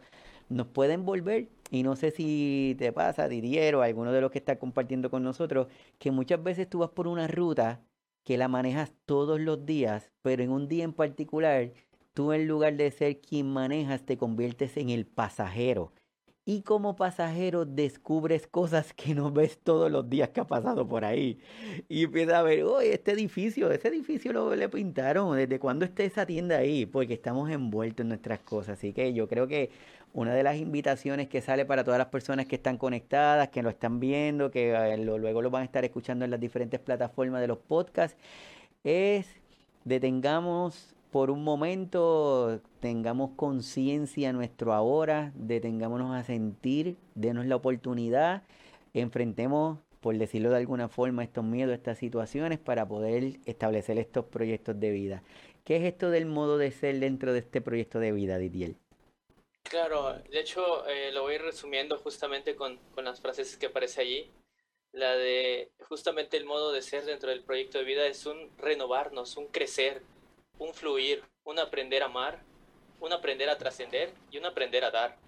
[0.49, 4.39] nos puede envolver y no sé si te pasa, Didier o alguno de los que
[4.39, 7.81] está compartiendo con nosotros, que muchas veces tú vas por una ruta
[8.25, 11.73] que la manejas todos los días, pero en un día en particular
[12.15, 15.93] tú en lugar de ser quien manejas, te conviertes en el pasajero.
[16.47, 21.05] Y como pasajero descubres cosas que no ves todos los días que ha pasado por
[21.05, 21.39] ahí.
[21.89, 25.37] Y empiezas a ver, oye, este edificio, ese edificio lo le pintaron.
[25.37, 26.87] ¿Desde cuándo está esa tienda ahí?
[26.87, 28.79] Porque estamos envueltos en nuestras cosas.
[28.79, 29.71] Así que yo creo que
[30.13, 33.71] una de las invitaciones que sale para todas las personas que están conectadas, que lo
[33.71, 37.47] están viendo, que eh, luego lo van a estar escuchando en las diferentes plataformas de
[37.49, 38.17] los podcasts,
[38.85, 39.27] es
[39.85, 48.43] detengamos por un momento tengamos conciencia nuestro ahora, detengámonos a sentir, denos la oportunidad,
[48.95, 54.79] enfrentemos, por decirlo de alguna forma, estos miedos, estas situaciones para poder establecer estos proyectos
[54.79, 55.23] de vida.
[55.65, 58.77] ¿Qué es esto del modo de ser dentro de este proyecto de vida, Didier?
[59.63, 64.31] Claro, de hecho eh, lo voy resumiendo justamente con, con, las frases que aparece allí.
[64.93, 69.37] la de justamente el modo de ser dentro del proyecto de vida es un renovarnos,
[69.37, 70.03] un crecer,
[70.59, 72.43] un fluir, un aprender a amar,
[73.01, 75.19] un aprender a trascender y un aprender a dar.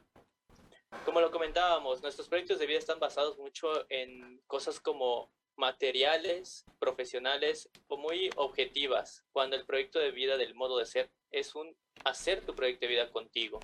[1.04, 7.68] Como lo comentábamos, nuestros proyectos de vida están basados mucho en cosas como materiales, profesionales
[7.88, 12.44] o muy objetivas, cuando el proyecto de vida del modo de ser es un hacer
[12.44, 13.60] tu proyecto de vida contigo,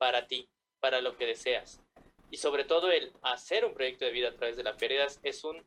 [0.00, 0.48] para ti,
[0.80, 1.78] para lo que deseas.
[2.30, 5.44] Y sobre todo el hacer un proyecto de vida a través de las pérdidas es
[5.44, 5.62] un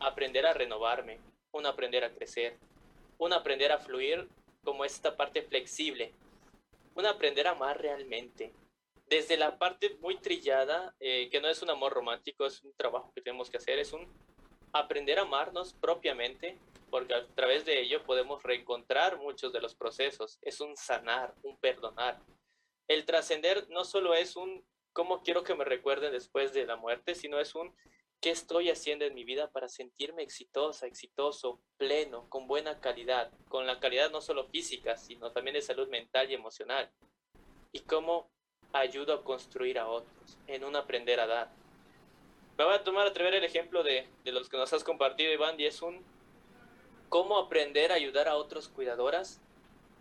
[0.00, 1.18] aprender a renovarme,
[1.52, 2.58] un aprender a crecer,
[3.16, 4.28] un aprender a fluir
[4.62, 6.12] como esta parte flexible,
[6.94, 8.52] un aprender a amar realmente.
[9.08, 13.10] Desde la parte muy trillada, eh, que no es un amor romántico, es un trabajo
[13.14, 14.06] que tenemos que hacer, es un
[14.74, 16.58] aprender a amarnos propiamente,
[16.90, 20.38] porque a través de ello podemos reencontrar muchos de los procesos.
[20.42, 22.20] Es un sanar, un perdonar.
[22.90, 27.14] El trascender no solo es un cómo quiero que me recuerden después de la muerte,
[27.14, 27.72] sino es un
[28.20, 33.68] qué estoy haciendo en mi vida para sentirme exitosa, exitoso, pleno, con buena calidad, con
[33.68, 36.90] la calidad no solo física, sino también de salud mental y emocional.
[37.70, 38.28] Y cómo
[38.72, 41.52] ayudo a construir a otros, en un aprender a dar.
[42.58, 45.32] Me voy a tomar a atrever el ejemplo de, de los que nos has compartido,
[45.32, 46.04] Iván, y es un
[47.08, 49.40] cómo aprender a ayudar a otros cuidadoras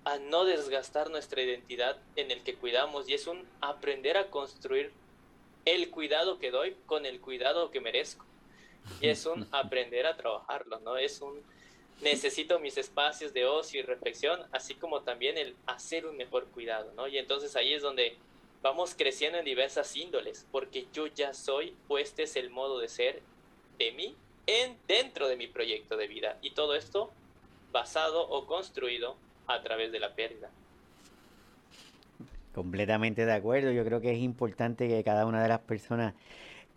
[0.05, 4.91] a no desgastar nuestra identidad en el que cuidamos y es un aprender a construir
[5.65, 8.25] el cuidado que doy con el cuidado que merezco.
[9.01, 10.97] Y es un aprender a trabajarlo, ¿no?
[10.97, 11.41] Es un
[12.01, 16.93] necesito mis espacios de ocio y reflexión, así como también el hacer un mejor cuidado,
[16.95, 17.07] ¿no?
[17.07, 18.15] Y entonces ahí es donde
[18.61, 22.87] vamos creciendo en diversas índoles, porque yo ya soy, pues este es el modo de
[22.87, 23.21] ser
[23.77, 24.15] de mí
[24.47, 27.11] en dentro de mi proyecto de vida y todo esto
[27.71, 29.15] basado o construido
[29.49, 30.49] a través de la pérdida.
[32.53, 33.71] Completamente de acuerdo.
[33.71, 36.13] Yo creo que es importante que cada una de las personas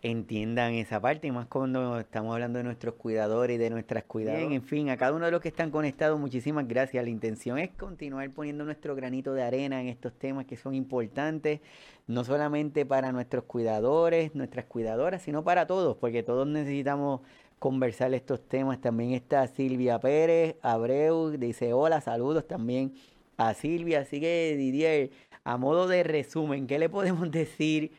[0.02, 4.50] entiendan esa parte, y más cuando estamos hablando de nuestros cuidadores y de nuestras cuidadoras.
[4.50, 7.04] en fin, a cada uno de los que están conectados, muchísimas gracias.
[7.04, 11.60] La intención es continuar poniendo nuestro granito de arena en estos temas que son importantes,
[12.08, 17.20] no solamente para nuestros cuidadores, nuestras cuidadoras, sino para todos, porque todos necesitamos
[17.62, 18.80] conversar estos temas.
[18.80, 22.92] También está Silvia Pérez, Abreu, dice hola, saludos también
[23.36, 24.00] a Silvia.
[24.00, 25.10] Así que Didier,
[25.44, 27.92] a modo de resumen, ¿qué le podemos decir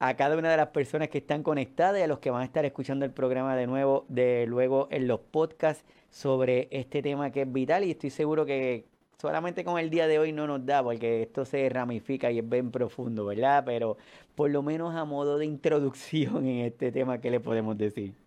[0.00, 2.44] a cada una de las personas que están conectadas y a los que van a
[2.44, 7.42] estar escuchando el programa de nuevo, de luego en los podcasts sobre este tema que
[7.42, 7.84] es vital?
[7.84, 8.86] Y estoy seguro que
[9.22, 12.48] solamente con el día de hoy no nos da, porque esto se ramifica y es
[12.48, 13.62] bien profundo, ¿verdad?
[13.64, 13.96] Pero
[14.34, 18.23] por lo menos a modo de introducción en este tema, ¿qué le podemos decir?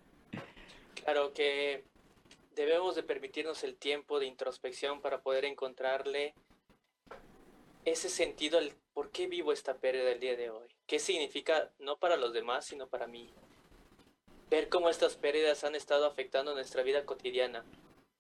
[1.08, 1.86] Claro que
[2.54, 6.34] debemos de permitirnos el tiempo de introspección para poder encontrarle
[7.86, 10.68] ese sentido al por qué vivo esta pérdida del día de hoy.
[10.86, 13.34] ¿Qué significa no para los demás, sino para mí?
[14.50, 17.64] Ver cómo estas pérdidas han estado afectando nuestra vida cotidiana,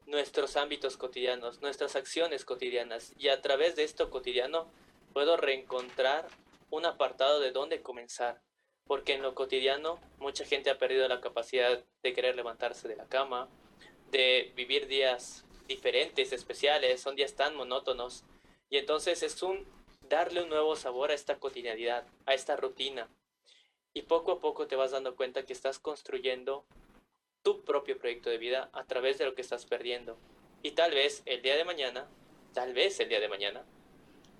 [0.06, 3.12] nuestros ámbitos cotidianos, nuestras acciones cotidianas.
[3.18, 4.72] Y a través de esto cotidiano
[5.12, 6.30] puedo reencontrar
[6.70, 8.42] un apartado de dónde comenzar,
[8.88, 13.06] porque en lo cotidiano mucha gente ha perdido la capacidad de querer levantarse de la
[13.06, 13.50] cama,
[14.12, 18.24] de vivir días diferentes, especiales, son días tan monótonos.
[18.70, 19.66] Y entonces es un
[20.08, 23.10] darle un nuevo sabor a esta cotidianidad, a esta rutina.
[23.94, 26.66] Y poco a poco te vas dando cuenta que estás construyendo
[27.44, 30.18] tu propio proyecto de vida a través de lo que estás perdiendo.
[30.64, 32.08] Y tal vez el día de mañana,
[32.54, 33.66] tal vez el día de mañana,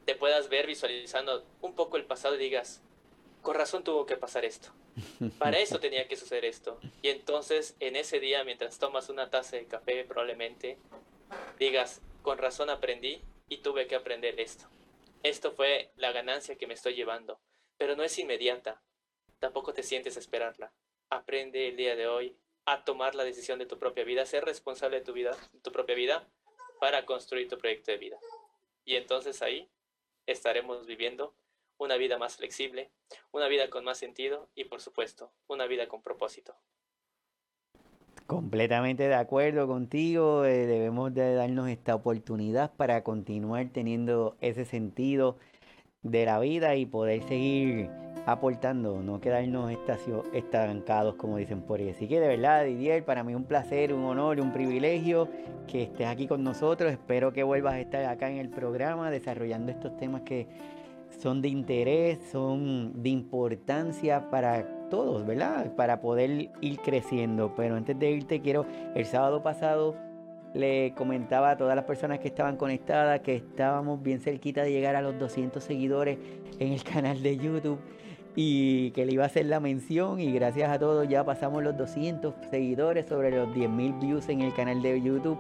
[0.06, 2.82] te puedas ver visualizando un poco el pasado y digas,
[3.48, 4.74] con razón tuvo que pasar esto.
[5.40, 6.82] Para eso tenía que suceder esto.
[7.02, 10.78] Y entonces en ese día, mientras tomas una taza de café, probablemente
[11.58, 14.66] digas, con razón aprendí y tuve que aprender esto.
[15.24, 17.40] Esto fue la ganancia que me estoy llevando,
[17.78, 18.82] pero no es inmediata.
[19.40, 20.74] Tampoco te sientes a esperarla.
[21.10, 22.36] Aprende el día de hoy
[22.66, 25.72] a tomar la decisión de tu propia vida, ser responsable de tu vida, de tu
[25.72, 26.28] propia vida,
[26.82, 28.20] para construir tu proyecto de vida.
[28.84, 29.70] Y entonces ahí
[30.26, 31.34] estaremos viviendo
[31.78, 32.92] una vida más flexible,
[33.32, 36.56] una vida con más sentido y por supuesto, una vida con propósito.
[38.26, 45.38] Completamente de acuerdo contigo, eh, debemos de darnos esta oportunidad para continuar teniendo ese sentido
[46.02, 47.90] de la vida y poder seguir
[48.26, 49.72] aportando, no quedarnos
[50.34, 51.90] estancados como dicen por ahí.
[51.90, 55.30] Así que de verdad, Didier, para mí un placer, un honor, un privilegio
[55.66, 56.92] que estés aquí con nosotros.
[56.92, 60.48] Espero que vuelvas a estar acá en el programa desarrollando estos temas que
[61.20, 65.74] son de interés, son de importancia para todos, ¿verdad?
[65.76, 67.54] Para poder ir creciendo.
[67.56, 69.96] Pero antes de irte, quiero, el sábado pasado
[70.54, 74.96] le comentaba a todas las personas que estaban conectadas que estábamos bien cerquita de llegar
[74.96, 76.18] a los 200 seguidores
[76.60, 77.80] en el canal de YouTube.
[78.40, 81.76] y que le iba a hacer la mención y gracias a todos ya pasamos los
[81.76, 85.40] 200 seguidores sobre los 10.000 views en el canal de YouTube.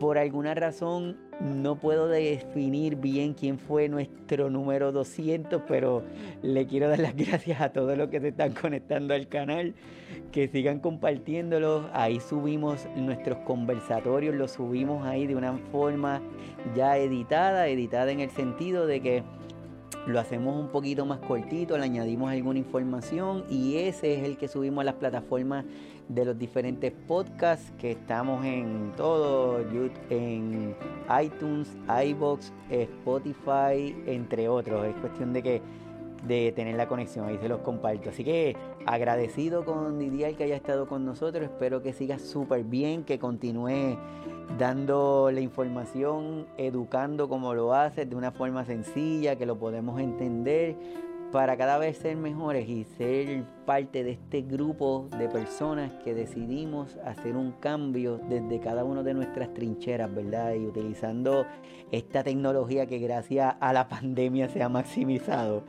[0.00, 6.02] Por alguna razón no puedo definir bien quién fue nuestro número 200, pero
[6.42, 9.74] le quiero dar las gracias a todos los que se están conectando al canal,
[10.32, 11.88] que sigan compartiéndolo.
[11.92, 16.20] Ahí subimos nuestros conversatorios, los subimos ahí de una forma
[16.74, 19.22] ya editada, editada en el sentido de que
[20.06, 24.48] lo hacemos un poquito más cortito, le añadimos alguna información y ese es el que
[24.48, 25.66] subimos a las plataformas
[26.08, 29.60] de los diferentes podcasts que estamos en todo,
[30.10, 30.74] en
[31.22, 34.86] iTunes, iBox, Spotify, entre otros.
[34.86, 35.62] Es cuestión de que
[36.26, 38.10] de tener la conexión, ahí se los comparto.
[38.10, 38.56] Así que
[38.86, 43.96] agradecido con Didier que haya estado con nosotros, espero que siga súper bien, que continúe
[44.58, 50.76] dando la información, educando como lo hace, de una forma sencilla, que lo podemos entender
[51.32, 56.96] para cada vez ser mejores y ser parte de este grupo de personas que decidimos
[57.04, 60.54] hacer un cambio desde cada una de nuestras trincheras, ¿verdad?
[60.54, 61.44] Y utilizando
[61.92, 65.64] esta tecnología que gracias a la pandemia se ha maximizado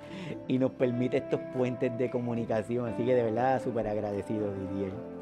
[0.47, 2.87] y nos permite estos puentes de comunicación.
[2.87, 5.18] Así que de verdad súper agradecido, Didier.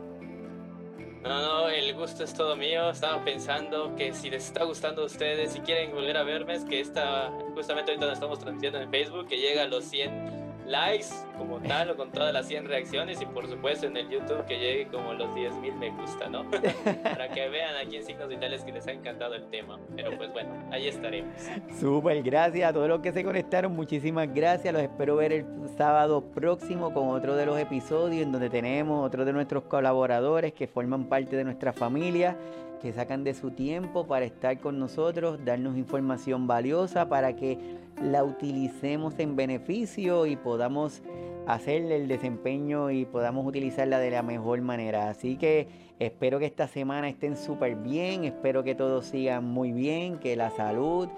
[1.23, 2.89] No, no, el gusto es todo mío.
[2.89, 6.63] Estaba pensando que si les está gustando a ustedes, si quieren volver a verme, es
[6.63, 11.07] que esta, justamente ahorita nos estamos transmitiendo en Facebook, que llega a los 100 likes
[11.37, 14.59] como tal o con todas las 100 reacciones y por supuesto en el YouTube que
[14.59, 16.49] llegue como los 10.000 me gusta, ¿no?
[17.03, 19.79] Para que vean aquí en Signos Vitales que les ha encantado el tema.
[19.95, 21.33] Pero pues bueno, ahí estaremos.
[21.79, 24.73] Súper, gracias a todos los que se conectaron, muchísimas gracias.
[24.73, 25.45] Los espero ver el
[25.77, 30.67] sábado próximo con otro de los episodios en donde tenemos otro de nuestros colaboradores que
[30.67, 32.37] forman parte de nuestra familia
[32.81, 37.57] que sacan de su tiempo para estar con nosotros, darnos información valiosa para que
[38.01, 41.01] la utilicemos en beneficio y podamos
[41.47, 45.09] hacerle el desempeño y podamos utilizarla de la mejor manera.
[45.09, 45.67] Así que
[45.99, 50.51] espero que esta semana estén súper bien, espero que todos sigan muy bien, que la
[50.51, 51.09] salud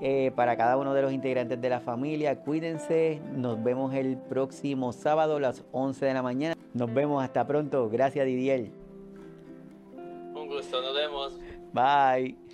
[0.00, 4.92] eh, para cada uno de los integrantes de la familia, cuídense, nos vemos el próximo
[4.92, 6.54] sábado a las 11 de la mañana.
[6.74, 8.70] Nos vemos hasta pronto, gracias Didier.
[10.34, 11.38] Un gusto, nos vemos.
[11.72, 12.45] Bye.